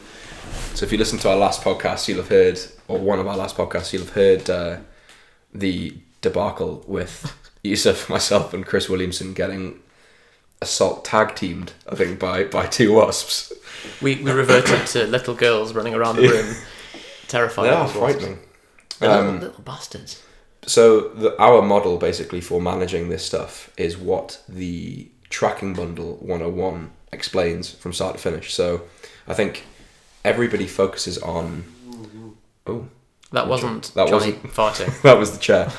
So 0.73 0.85
if 0.85 0.91
you 0.91 0.97
listen 0.97 1.19
to 1.19 1.29
our 1.29 1.37
last 1.37 1.61
podcast, 1.63 2.07
you'll 2.07 2.17
have 2.17 2.29
heard, 2.29 2.59
or 2.87 2.97
one 2.99 3.19
of 3.19 3.27
our 3.27 3.37
last 3.37 3.55
podcasts, 3.55 3.93
you'll 3.93 4.03
have 4.03 4.13
heard 4.13 4.49
uh, 4.49 4.77
the 5.53 5.95
debacle 6.21 6.83
with 6.87 7.33
Yusuf, 7.63 8.09
myself, 8.09 8.53
and 8.53 8.65
Chris 8.65 8.89
Williamson 8.89 9.33
getting 9.33 9.79
assault 10.61 11.05
tag 11.05 11.35
teamed. 11.35 11.73
I 11.89 11.95
think 11.95 12.19
by 12.19 12.43
by 12.45 12.65
two 12.67 12.93
wasps. 12.93 13.53
We 14.01 14.15
we 14.15 14.31
reverted 14.31 14.87
to 14.87 15.07
little 15.07 15.35
girls 15.35 15.73
running 15.73 15.93
around 15.93 16.17
the 16.17 16.27
room, 16.27 16.55
terrified. 17.27 17.65
They 17.65 17.69
are 17.69 17.87
frightening. 17.87 18.39
They're 18.99 19.09
little, 19.09 19.27
Um, 19.29 19.39
little 19.39 19.63
bastards. 19.63 20.21
So 20.65 21.09
the, 21.09 21.39
our 21.41 21.61
model 21.61 21.97
basically 21.97 22.41
for 22.41 22.61
managing 22.61 23.07
this 23.09 23.25
stuff 23.25 23.71
is 23.77 23.97
what 23.97 24.41
the 24.49 25.07
tracking 25.29 25.73
bundle 25.73 26.15
101 26.21 26.91
explains 27.11 27.69
from 27.71 27.93
start 27.93 28.15
to 28.15 28.21
finish. 28.21 28.53
So 28.53 28.81
I 29.27 29.33
think 29.33 29.65
everybody 30.23 30.67
focuses 30.67 31.17
on. 31.19 31.65
Oh, 32.67 32.87
That 33.31 33.47
wasn't 33.47 33.93
that 33.95 34.07
Johnny 34.07 34.33
wasn't- 34.33 34.43
farting. 34.53 35.01
that 35.01 35.17
was 35.17 35.31
the 35.31 35.39
chair. 35.39 35.71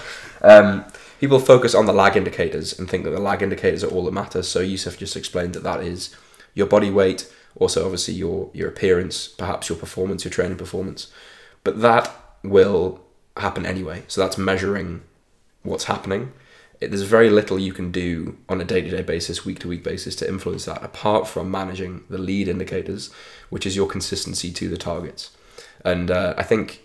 Um, 0.42 0.84
people 1.20 1.38
focus 1.38 1.74
on 1.74 1.86
the 1.86 1.92
lag 1.92 2.16
indicators 2.16 2.78
and 2.78 2.88
think 2.88 3.04
that 3.04 3.10
the 3.10 3.20
lag 3.20 3.42
indicators 3.42 3.84
are 3.84 3.88
all 3.88 4.04
that 4.04 4.12
matters. 4.12 4.48
So 4.48 4.60
Yusuf 4.60 4.96
just 4.98 5.16
explained 5.16 5.54
that 5.54 5.62
that 5.62 5.82
is 5.82 6.14
your 6.54 6.66
body 6.66 6.90
weight, 6.90 7.30
also 7.56 7.84
obviously 7.84 8.14
your 8.14 8.50
your 8.54 8.68
appearance, 8.68 9.28
perhaps 9.28 9.68
your 9.68 9.78
performance, 9.78 10.24
your 10.24 10.32
training 10.32 10.58
performance, 10.58 11.12
but 11.64 11.80
that 11.82 12.10
will 12.42 13.00
happen 13.36 13.64
anyway. 13.66 14.02
So 14.08 14.20
that's 14.20 14.38
measuring 14.38 15.02
what's 15.62 15.84
happening. 15.84 16.32
There's 16.80 17.02
very 17.02 17.28
little 17.28 17.58
you 17.58 17.74
can 17.74 17.92
do 17.92 18.38
on 18.48 18.60
a 18.60 18.64
day 18.64 18.80
to 18.80 18.90
day 18.90 19.02
basis, 19.02 19.44
week 19.44 19.58
to 19.60 19.68
week 19.68 19.84
basis 19.84 20.16
to 20.16 20.28
influence 20.28 20.64
that, 20.64 20.82
apart 20.82 21.28
from 21.28 21.50
managing 21.50 22.04
the 22.08 22.18
lead 22.18 22.48
indicators, 22.48 23.10
which 23.50 23.66
is 23.66 23.76
your 23.76 23.86
consistency 23.86 24.50
to 24.52 24.68
the 24.68 24.78
targets. 24.78 25.36
And 25.84 26.10
uh, 26.10 26.34
I 26.38 26.42
think 26.42 26.82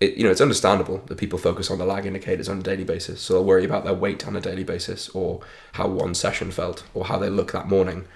it, 0.00 0.16
you 0.16 0.24
know, 0.24 0.30
it's 0.30 0.40
understandable 0.40 0.98
that 1.06 1.18
people 1.18 1.38
focus 1.38 1.70
on 1.70 1.78
the 1.78 1.84
lag 1.84 2.06
indicators 2.06 2.48
on 2.48 2.58
a 2.58 2.62
daily 2.62 2.84
basis. 2.84 3.20
So 3.20 3.34
they'll 3.34 3.44
worry 3.44 3.64
about 3.64 3.84
their 3.84 3.94
weight 3.94 4.26
on 4.26 4.34
a 4.34 4.40
daily 4.40 4.64
basis, 4.64 5.08
or 5.10 5.40
how 5.72 5.88
one 5.88 6.14
session 6.14 6.50
felt, 6.50 6.82
or 6.94 7.04
how 7.04 7.18
they 7.18 7.30
look 7.30 7.52
that 7.52 7.68
morning. 7.68 8.06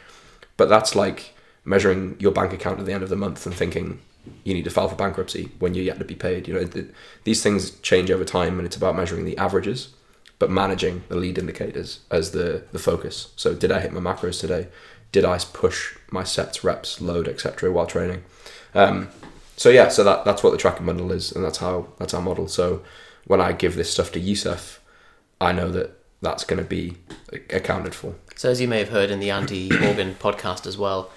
But 0.56 0.68
that's 0.68 0.96
like 0.96 1.34
measuring 1.64 2.16
your 2.18 2.32
bank 2.32 2.52
account 2.52 2.80
at 2.80 2.86
the 2.86 2.92
end 2.92 3.02
of 3.02 3.10
the 3.10 3.16
month 3.16 3.44
and 3.44 3.54
thinking 3.54 4.00
you 4.44 4.54
need 4.54 4.64
to 4.64 4.70
file 4.70 4.88
for 4.88 4.96
bankruptcy 4.96 5.50
when 5.58 5.74
you're 5.74 5.84
yet 5.84 5.98
to 5.98 6.04
be 6.04 6.14
paid. 6.14 6.48
You 6.48 6.54
know, 6.54 6.64
th- 6.64 6.88
these 7.24 7.42
things 7.42 7.70
change 7.80 8.10
over 8.10 8.24
time, 8.24 8.58
and 8.58 8.66
it's 8.66 8.76
about 8.76 8.96
measuring 8.96 9.24
the 9.24 9.36
averages, 9.36 9.94
but 10.38 10.50
managing 10.50 11.02
the 11.08 11.16
lead 11.16 11.38
indicators 11.38 12.00
as 12.10 12.32
the 12.32 12.64
the 12.72 12.78
focus. 12.78 13.32
So, 13.36 13.54
did 13.54 13.72
I 13.72 13.80
hit 13.80 13.92
my 13.92 14.00
macros 14.00 14.40
today? 14.40 14.68
Did 15.12 15.24
I 15.24 15.38
push 15.38 15.96
my 16.10 16.24
sets, 16.24 16.62
reps, 16.64 17.00
load, 17.00 17.28
etc. 17.28 17.70
while 17.72 17.86
training? 17.86 18.24
Um, 18.74 19.08
so 19.56 19.70
yeah, 19.70 19.88
so 19.88 20.04
that 20.04 20.24
that's 20.24 20.42
what 20.42 20.50
the 20.50 20.58
tracking 20.58 20.86
bundle 20.86 21.12
is, 21.12 21.32
and 21.32 21.44
that's 21.44 21.58
how 21.58 21.88
that's 21.98 22.12
our 22.12 22.22
model. 22.22 22.48
So 22.48 22.82
when 23.26 23.40
I 23.40 23.52
give 23.52 23.76
this 23.76 23.90
stuff 23.90 24.12
to 24.12 24.20
Yusuf, 24.20 24.80
I 25.40 25.52
know 25.52 25.70
that 25.70 25.98
that's 26.20 26.44
going 26.44 26.62
to 26.62 26.68
be 26.68 26.96
accounted 27.50 27.94
for. 27.94 28.14
So 28.34 28.50
as 28.50 28.60
you 28.60 28.68
may 28.68 28.78
have 28.78 28.90
heard 28.90 29.10
in 29.10 29.20
the 29.20 29.30
Andy 29.30 29.70
Morgan 29.80 30.14
podcast 30.14 30.66
as 30.66 30.76
well, 30.76 31.10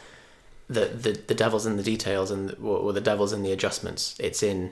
the, 0.70 0.86
the 0.86 1.20
the 1.28 1.36
devil's 1.36 1.66
in 1.66 1.76
the 1.76 1.84
details 1.84 2.32
and 2.32 2.56
or 2.64 2.94
the 2.94 3.02
devil's 3.02 3.34
in 3.34 3.44
the 3.44 3.52
adjustments. 3.52 4.16
It's 4.20 4.42
in 4.42 4.72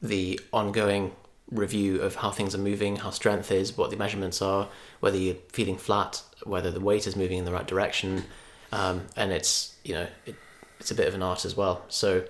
the 0.00 0.40
ongoing 0.52 1.12
review 1.50 2.00
of 2.00 2.16
how 2.16 2.30
things 2.30 2.54
are 2.54 2.58
moving, 2.58 2.96
how 2.96 3.10
strength 3.10 3.50
is, 3.50 3.76
what 3.76 3.90
the 3.90 3.96
measurements 3.96 4.40
are, 4.40 4.68
whether 5.00 5.16
you're 5.16 5.36
feeling 5.48 5.76
flat, 5.76 6.22
whether 6.44 6.70
the 6.70 6.80
weight 6.80 7.06
is 7.06 7.16
moving 7.16 7.38
in 7.38 7.44
the 7.44 7.52
right 7.52 7.66
direction, 7.66 8.24
um, 8.72 9.06
and 9.16 9.32
it's 9.32 9.74
you 9.84 9.94
know 9.94 10.06
it, 10.26 10.36
it's 10.78 10.90
a 10.90 10.94
bit 10.94 11.08
of 11.08 11.14
an 11.14 11.22
art 11.22 11.44
as 11.44 11.56
well. 11.56 11.82
So 11.88 12.24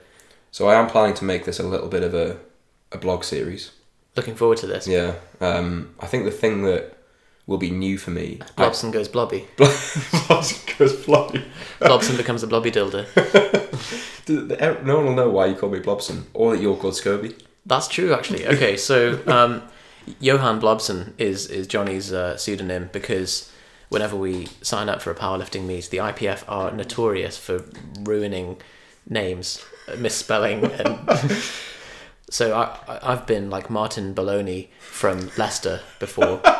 So 0.50 0.68
I 0.68 0.74
am 0.74 0.88
planning 0.88 1.14
to 1.16 1.24
make 1.24 1.44
this 1.44 1.58
a 1.60 1.62
little 1.62 1.88
bit 1.88 2.02
of 2.02 2.14
a, 2.14 2.38
a 2.92 2.98
blog 2.98 3.24
series. 3.24 3.70
looking 4.16 4.34
forward 4.34 4.58
to 4.58 4.66
this. 4.66 4.86
Yeah. 4.88 5.14
Um, 5.40 5.94
I 6.00 6.06
think 6.06 6.24
the 6.24 6.30
thing 6.32 6.62
that 6.62 6.96
will 7.46 7.58
be 7.58 7.70
new 7.70 7.98
for 7.98 8.10
me. 8.10 8.40
Blobson 8.56 8.90
goes 8.90 9.08
blobby. 9.08 9.46
Blobson 9.56 10.74
goes 10.78 10.94
blobby. 11.04 11.44
Blobson 11.80 12.16
becomes 12.16 12.42
a 12.42 12.46
blobby 12.46 12.70
dildo. 12.70 13.06
No 14.84 14.96
one 14.96 15.06
will 15.06 15.14
know 15.14 15.28
why 15.30 15.46
you 15.46 15.56
call 15.56 15.70
me 15.70 15.80
Blobson 15.80 16.26
or 16.34 16.52
that 16.54 16.62
you're 16.62 16.76
called 16.76 16.94
Scobie. 16.94 17.34
That's 17.66 17.88
true, 17.88 18.12
actually. 18.12 18.46
Okay, 18.46 18.76
so 18.76 19.20
um, 19.26 19.62
Johan 20.20 20.58
Blobson 20.58 21.14
is 21.18 21.46
is 21.46 21.66
Johnny's 21.66 22.12
uh, 22.12 22.36
pseudonym 22.36 22.90
because 22.92 23.50
whenever 23.88 24.16
we 24.16 24.48
sign 24.62 24.88
up 24.88 25.02
for 25.02 25.10
a 25.10 25.14
powerlifting 25.14 25.64
meet, 25.64 25.90
the 25.90 25.98
IPF 25.98 26.44
are 26.48 26.70
notorious 26.72 27.36
for 27.36 27.64
ruining 28.00 28.56
names, 29.08 29.64
uh, 29.88 29.96
misspelling, 29.96 30.64
and 30.64 30.98
so 32.30 32.56
I 32.56 32.98
I've 33.02 33.26
been 33.26 33.50
like 33.50 33.70
Martin 33.70 34.14
Baloney 34.14 34.68
from 34.80 35.30
Leicester 35.36 35.80
before. 35.98 36.40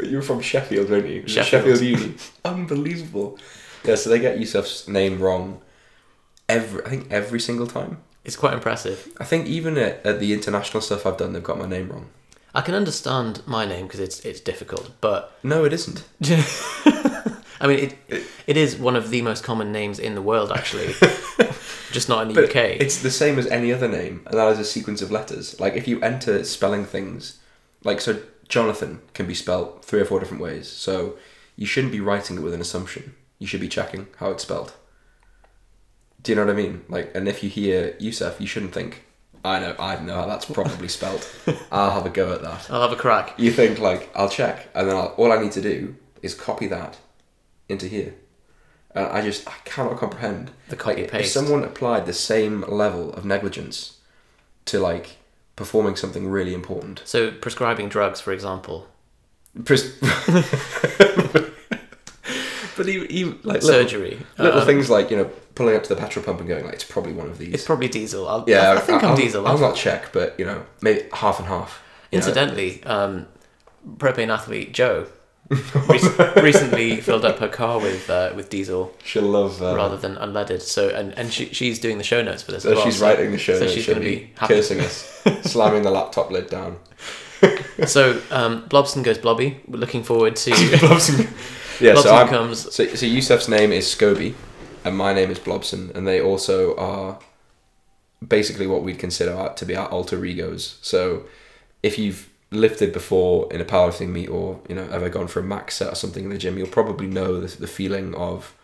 You 0.00 0.16
were 0.16 0.22
from 0.22 0.40
Sheffield, 0.40 0.88
weren't 0.88 1.08
you? 1.08 1.26
Sheffield. 1.26 1.78
Sheffield 1.78 1.80
Uni. 1.80 2.14
Unbelievable. 2.44 3.38
Yeah, 3.84 3.96
so 3.96 4.08
they 4.08 4.18
get 4.18 4.38
Yusuf's 4.38 4.88
name 4.88 5.18
wrong 5.20 5.60
every. 6.48 6.84
I 6.84 6.88
think 6.88 7.10
every 7.10 7.40
single 7.40 7.66
time. 7.66 7.98
It's 8.28 8.36
quite 8.36 8.52
impressive. 8.52 9.08
I 9.18 9.24
think 9.24 9.46
even 9.46 9.76
at, 9.78 10.04
at 10.06 10.20
the 10.20 10.32
international 10.32 10.82
stuff 10.82 11.06
I've 11.06 11.16
done, 11.16 11.32
they've 11.32 11.42
got 11.42 11.58
my 11.58 11.66
name 11.66 11.88
wrong. 11.90 12.06
I 12.54 12.60
can 12.60 12.74
understand 12.74 13.42
my 13.46 13.64
name 13.64 13.86
because 13.86 14.00
it's 14.00 14.20
it's 14.20 14.40
difficult, 14.40 14.90
but 15.00 15.20
No, 15.42 15.64
it 15.64 15.72
isn't. 15.72 16.04
I 17.60 17.66
mean 17.66 17.78
it 18.10 18.22
it 18.46 18.56
is 18.56 18.76
one 18.76 18.96
of 18.96 19.10
the 19.10 19.22
most 19.22 19.42
common 19.44 19.72
names 19.72 19.98
in 19.98 20.14
the 20.14 20.22
world 20.22 20.52
actually, 20.52 20.88
just 21.90 22.08
not 22.08 22.22
in 22.22 22.28
the 22.28 22.34
But 22.34 22.50
UK. 22.50 22.56
it's 22.84 22.98
the 23.02 23.10
same 23.10 23.38
as 23.38 23.46
any 23.48 23.72
other 23.72 23.88
name, 23.88 24.22
and 24.26 24.38
that 24.38 24.52
is 24.52 24.58
a 24.58 24.64
sequence 24.64 25.00
of 25.02 25.10
letters. 25.10 25.58
Like 25.58 25.74
if 25.74 25.88
you 25.88 26.00
enter 26.02 26.44
spelling 26.44 26.84
things, 26.84 27.38
like 27.84 28.00
so, 28.00 28.20
Jonathan 28.48 29.00
can 29.14 29.26
be 29.26 29.34
spelt 29.34 29.84
three 29.84 30.00
or 30.00 30.04
four 30.04 30.20
different 30.20 30.42
ways. 30.42 30.68
So 30.68 31.16
you 31.56 31.66
shouldn't 31.66 31.92
be 31.92 32.00
writing 32.00 32.36
it 32.36 32.42
with 32.42 32.54
an 32.54 32.60
assumption. 32.60 33.14
You 33.38 33.46
should 33.46 33.60
be 33.60 33.68
checking 33.68 34.06
how 34.18 34.30
it's 34.32 34.42
spelled. 34.42 34.72
Do 36.28 36.32
you 36.32 36.36
know 36.36 36.44
what 36.44 36.52
I 36.52 36.56
mean? 36.56 36.84
Like, 36.90 37.10
and 37.14 37.26
if 37.26 37.42
you 37.42 37.48
hear 37.48 37.96
Yusuf, 37.98 38.38
you 38.38 38.46
shouldn't 38.46 38.74
think, 38.74 39.02
I 39.42 39.60
know, 39.60 39.74
I 39.78 39.98
know 39.98 40.16
how 40.16 40.26
that's 40.26 40.44
probably 40.44 40.86
spelt. 40.86 41.26
I'll 41.72 41.90
have 41.92 42.04
a 42.04 42.10
go 42.10 42.34
at 42.34 42.42
that. 42.42 42.70
I'll 42.70 42.82
have 42.82 42.92
a 42.92 42.96
crack. 42.96 43.32
You 43.38 43.50
think 43.50 43.78
like, 43.78 44.10
I'll 44.14 44.28
check, 44.28 44.68
and 44.74 44.86
then 44.86 44.94
I'll, 44.94 45.14
all 45.16 45.32
I 45.32 45.40
need 45.40 45.52
to 45.52 45.62
do 45.62 45.96
is 46.20 46.34
copy 46.34 46.66
that 46.66 46.98
into 47.66 47.86
here. 47.88 48.14
And 48.94 49.06
I 49.06 49.22
just 49.22 49.48
I 49.48 49.54
cannot 49.64 49.96
comprehend 49.96 50.50
The 50.68 50.76
copy 50.76 51.04
Like, 51.04 51.14
If 51.14 51.28
someone 51.28 51.64
applied 51.64 52.04
the 52.04 52.12
same 52.12 52.60
level 52.68 53.10
of 53.14 53.24
negligence 53.24 53.96
to 54.66 54.78
like 54.80 55.16
performing 55.56 55.96
something 55.96 56.28
really 56.28 56.52
important, 56.52 57.00
So 57.06 57.30
prescribing 57.30 57.88
drugs, 57.88 58.20
for 58.20 58.34
example, 58.34 58.86
Pres- 59.64 59.98
but 62.78 62.88
even, 62.88 63.10
even 63.10 63.32
like 63.42 63.62
little, 63.62 63.68
surgery, 63.68 64.18
little 64.38 64.60
um, 64.60 64.66
things 64.66 64.88
like 64.88 65.10
you 65.10 65.16
know 65.18 65.30
pulling 65.54 65.76
up 65.76 65.82
to 65.82 65.88
the 65.90 65.96
petrol 66.00 66.24
pump 66.24 66.38
and 66.40 66.48
going 66.48 66.64
like 66.64 66.74
it's 66.74 66.84
probably 66.84 67.12
one 67.12 67.28
of 67.28 67.36
these. 67.36 67.52
It's 67.52 67.64
probably 67.66 67.88
diesel. 67.88 68.26
I'll, 68.26 68.44
yeah, 68.46 68.70
I, 68.70 68.76
I 68.76 68.80
think 68.80 69.02
I, 69.02 69.06
am 69.06 69.10
I'll, 69.12 69.16
diesel. 69.16 69.46
I'll 69.46 69.58
not 69.58 69.76
check, 69.76 70.12
but 70.12 70.34
you 70.38 70.46
know 70.46 70.64
maybe 70.80 71.02
half 71.12 71.38
and 71.38 71.48
half. 71.48 71.82
Incidentally, 72.10 72.82
um, 72.84 73.26
propane 73.98 74.32
athlete 74.32 74.72
Joe 74.72 75.06
rec- 75.50 76.36
recently 76.36 77.00
filled 77.00 77.24
up 77.24 77.38
her 77.38 77.48
car 77.48 77.78
with 77.80 78.08
uh, 78.08 78.32
with 78.34 78.50
diesel 78.50 78.94
she'll 79.04 79.22
love. 79.22 79.60
Uh, 79.62 79.74
rather 79.74 79.96
than 79.96 80.16
unleaded. 80.16 80.60
So 80.62 80.88
and, 80.90 81.12
and 81.18 81.32
she, 81.32 81.46
she's 81.52 81.78
doing 81.78 81.98
the 81.98 82.04
show 82.04 82.22
notes 82.22 82.42
for 82.42 82.52
this. 82.52 82.62
so 82.62 82.70
as 82.70 82.76
well, 82.76 82.84
she's 82.84 82.98
so- 82.98 83.06
writing 83.06 83.32
the 83.32 83.38
show 83.38 83.54
So 83.54 83.60
notes. 83.60 83.72
she's 83.74 83.86
going 83.86 83.98
to 84.00 84.04
be, 84.04 84.30
happy. 84.36 84.54
cursing 84.54 84.80
us, 84.80 85.22
slamming 85.42 85.82
the 85.82 85.90
laptop 85.90 86.30
lid 86.30 86.48
down. 86.48 86.78
So 87.86 88.20
um, 88.30 88.66
Blobson 88.66 89.02
goes 89.02 89.18
blobby. 89.18 89.60
We're 89.68 89.78
looking 89.78 90.02
forward 90.02 90.34
to 90.36 90.50
Yeah, 91.80 91.94
so 91.94 92.02
Blobson 92.02 92.16
I'm, 92.16 92.28
comes. 92.28 92.74
So, 92.74 92.86
so 92.86 93.06
Yusuf's 93.06 93.48
name 93.48 93.72
is 93.72 93.86
Scobie, 93.86 94.34
and 94.84 94.96
my 94.96 95.12
name 95.12 95.30
is 95.30 95.38
Blobson, 95.38 95.92
and 95.94 96.06
they 96.06 96.20
also 96.20 96.76
are 96.76 97.18
basically 98.26 98.66
what 98.66 98.82
we'd 98.82 98.98
consider 98.98 99.32
our, 99.32 99.54
to 99.54 99.64
be 99.64 99.76
our 99.76 99.88
alter 99.88 100.24
egos. 100.24 100.78
So, 100.82 101.24
if 101.82 101.98
you've 101.98 102.28
lifted 102.50 102.92
before 102.92 103.52
in 103.52 103.60
a 103.60 103.64
powerlifting 103.64 104.08
meet, 104.08 104.28
or 104.28 104.60
you 104.68 104.74
know 104.74 104.88
ever 104.90 105.08
gone 105.08 105.28
for 105.28 105.40
a 105.40 105.44
max 105.44 105.76
set 105.76 105.92
or 105.92 105.94
something 105.94 106.24
in 106.24 106.30
the 106.30 106.38
gym, 106.38 106.58
you'll 106.58 106.66
probably 106.66 107.06
know 107.06 107.40
the, 107.40 107.56
the 107.58 107.66
feeling 107.66 108.14
of, 108.14 108.54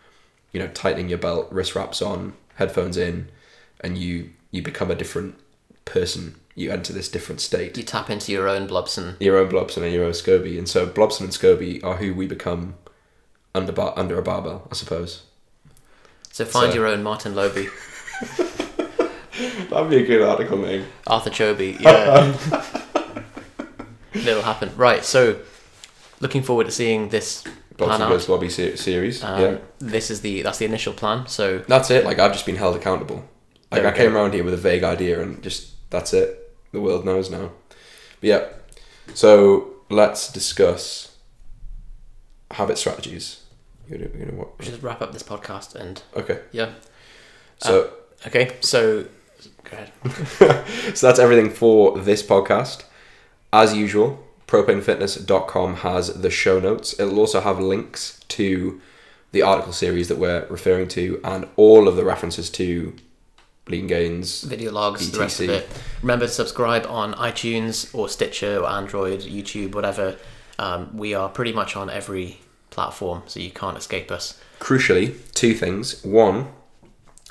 you 0.51 0.59
know, 0.59 0.67
tightening 0.69 1.09
your 1.09 1.17
belt, 1.19 1.47
wrist 1.51 1.75
wraps 1.75 2.01
on, 2.01 2.33
headphones 2.55 2.97
in, 2.97 3.29
and 3.81 3.97
you 3.97 4.31
you 4.51 4.61
become 4.61 4.91
a 4.91 4.95
different 4.95 5.35
person. 5.85 6.35
You 6.57 6.71
enter 6.71 6.93
this 6.93 7.09
different 7.09 7.41
state 7.41 7.75
You 7.75 7.83
tap 7.83 8.09
into 8.09 8.31
your 8.31 8.47
own 8.47 8.65
Blobson. 8.65 9.17
your 9.19 9.37
own 9.37 9.49
Blobson 9.49 9.83
and 9.83 9.93
your 9.93 10.05
own 10.05 10.13
Scobie. 10.13 10.57
And 10.57 10.69
so 10.69 10.85
Blobson 10.85 11.25
and 11.25 11.33
Scobie 11.33 11.83
are 11.83 11.97
who 11.97 12.13
we 12.13 12.27
become 12.27 12.75
under 13.55 13.71
bar- 13.71 13.93
under 13.95 14.17
a 14.19 14.21
barbell, 14.21 14.67
I 14.71 14.75
suppose. 14.75 15.23
So 16.31 16.45
find 16.45 16.71
So- 16.71 16.75
your 16.77 16.87
own 16.87 17.01
Martin 17.03 17.33
Loby, 17.35 17.67
That'd 19.69 19.89
be 19.89 19.97
a 19.97 20.05
good 20.05 20.21
article 20.21 20.57
name. 20.57 20.85
Arthur 21.07 21.29
Choby. 21.29 21.79
Yeah, 24.15 24.31
it'll 24.31 24.43
happen. 24.43 24.71
Right. 24.77 25.03
So 25.03 25.39
looking 26.21 26.41
forward 26.41 26.65
to 26.67 26.71
seeing 26.71 27.09
this 27.09 27.41
plan 27.43 27.53
Blobson 27.77 28.01
out. 28.03 28.09
goes 28.09 28.25
Bobby 28.27 28.49
se- 28.49 28.77
series. 28.77 29.21
Um, 29.21 29.41
yeah, 29.41 29.57
This 29.79 30.09
is 30.09 30.21
the 30.21 30.41
that's 30.41 30.57
the 30.57 30.63
initial 30.65 30.93
plan. 30.93 31.27
So 31.27 31.59
that's 31.67 31.91
it. 31.91 32.05
Like 32.05 32.17
I've 32.19 32.31
just 32.31 32.45
been 32.45 32.55
held 32.55 32.77
accountable. 32.77 33.17
Like 33.71 33.81
There 33.81 33.87
I 33.89 33.91
we 33.91 33.97
came 33.97 34.15
around 34.15 34.33
here 34.33 34.45
with 34.45 34.53
a 34.53 34.57
vague 34.57 34.83
idea, 34.83 35.21
and 35.21 35.43
just 35.43 35.73
that's 35.89 36.13
it. 36.13 36.55
The 36.71 36.79
world 36.79 37.03
knows 37.03 37.29
now. 37.29 37.51
But 38.21 38.29
yeah, 38.29 38.45
so 39.13 39.73
let's 39.89 40.31
discuss 40.31 41.17
habit 42.51 42.77
strategies. 42.77 43.41
You 43.89 43.97
know, 43.99 44.07
you 44.17 44.25
know 44.25 44.37
what? 44.37 44.57
we 44.59 44.65
should 44.65 44.81
wrap 44.83 45.01
up 45.01 45.13
this 45.13 45.23
podcast 45.23 45.75
and 45.75 46.01
Okay, 46.15 46.39
yeah. 46.51 46.71
so 47.57 47.91
Okay. 48.27 48.55
So 48.61 49.05
go 49.63 49.77
ahead. 49.77 50.65
so 50.97 51.07
that's 51.07 51.19
everything 51.19 51.49
for 51.51 51.97
this 51.99 52.23
podcast. 52.23 52.83
As 53.53 53.75
usual, 53.75 54.25
propanefitness.com 54.47 55.75
has 55.77 56.13
the 56.21 56.29
show 56.29 56.59
notes. 56.59 56.99
It'll 56.99 57.19
also 57.19 57.41
have 57.41 57.59
links 57.59 58.19
to 58.29 58.81
the 59.31 59.41
article 59.41 59.73
series 59.73 60.07
that 60.07 60.17
we're 60.17 60.45
referring 60.47 60.87
to 60.89 61.19
and 61.23 61.47
all 61.55 61.87
of 61.87 61.95
the 61.95 62.03
references 62.05 62.49
to 62.51 62.95
Leangains. 63.67 64.43
video 64.43 64.71
logs, 64.71 65.11
the 65.11 65.19
rest 65.19 65.39
of 65.41 65.47
BTC. 65.47 65.49
it. 65.49 65.69
Remember 66.01 66.25
to 66.27 66.31
subscribe 66.31 66.85
on 66.87 67.13
iTunes 67.15 67.93
or 67.93 68.07
Stitcher 68.09 68.59
or 68.59 68.67
Android, 68.69 69.21
YouTube, 69.21 69.73
whatever. 69.75 70.17
Um, 70.59 70.95
we 70.95 71.13
are 71.13 71.29
pretty 71.29 71.51
much 71.51 71.75
on 71.75 71.89
every 71.89 72.39
platform, 72.69 73.23
so 73.27 73.39
you 73.39 73.51
can't 73.51 73.77
escape 73.77 74.11
us. 74.11 74.39
Crucially, 74.59 75.15
two 75.33 75.53
things. 75.53 76.03
One, 76.03 76.47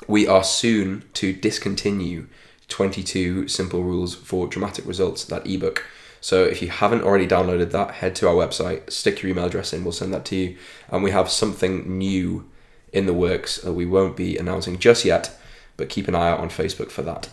we 0.07 0.27
are 0.27 0.43
soon 0.43 1.03
to 1.13 1.33
discontinue 1.33 2.27
22 2.67 3.47
Simple 3.47 3.83
Rules 3.83 4.15
for 4.15 4.47
Dramatic 4.47 4.85
Results, 4.85 5.23
that 5.25 5.47
ebook. 5.47 5.85
So 6.21 6.43
if 6.43 6.61
you 6.61 6.69
haven't 6.69 7.03
already 7.03 7.27
downloaded 7.27 7.71
that, 7.71 7.91
head 7.91 8.15
to 8.15 8.27
our 8.27 8.33
website, 8.33 8.91
stick 8.91 9.21
your 9.21 9.31
email 9.31 9.45
address 9.45 9.73
in, 9.73 9.83
we'll 9.83 9.91
send 9.91 10.13
that 10.13 10.25
to 10.25 10.35
you. 10.35 10.57
And 10.89 11.03
we 11.03 11.11
have 11.11 11.29
something 11.29 11.97
new 11.97 12.49
in 12.91 13.05
the 13.05 13.13
works 13.13 13.57
that 13.57 13.73
we 13.73 13.85
won't 13.85 14.15
be 14.15 14.37
announcing 14.37 14.79
just 14.79 15.05
yet, 15.05 15.37
but 15.77 15.89
keep 15.89 16.07
an 16.07 16.15
eye 16.15 16.29
out 16.29 16.39
on 16.39 16.49
Facebook 16.49 16.89
for 16.89 17.03
that. 17.03 17.29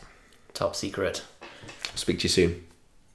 Top 0.53 0.77
secret. 0.77 1.23
Speak 1.95 2.19
to 2.19 2.25
you 2.25 2.29
soon. 2.29 2.65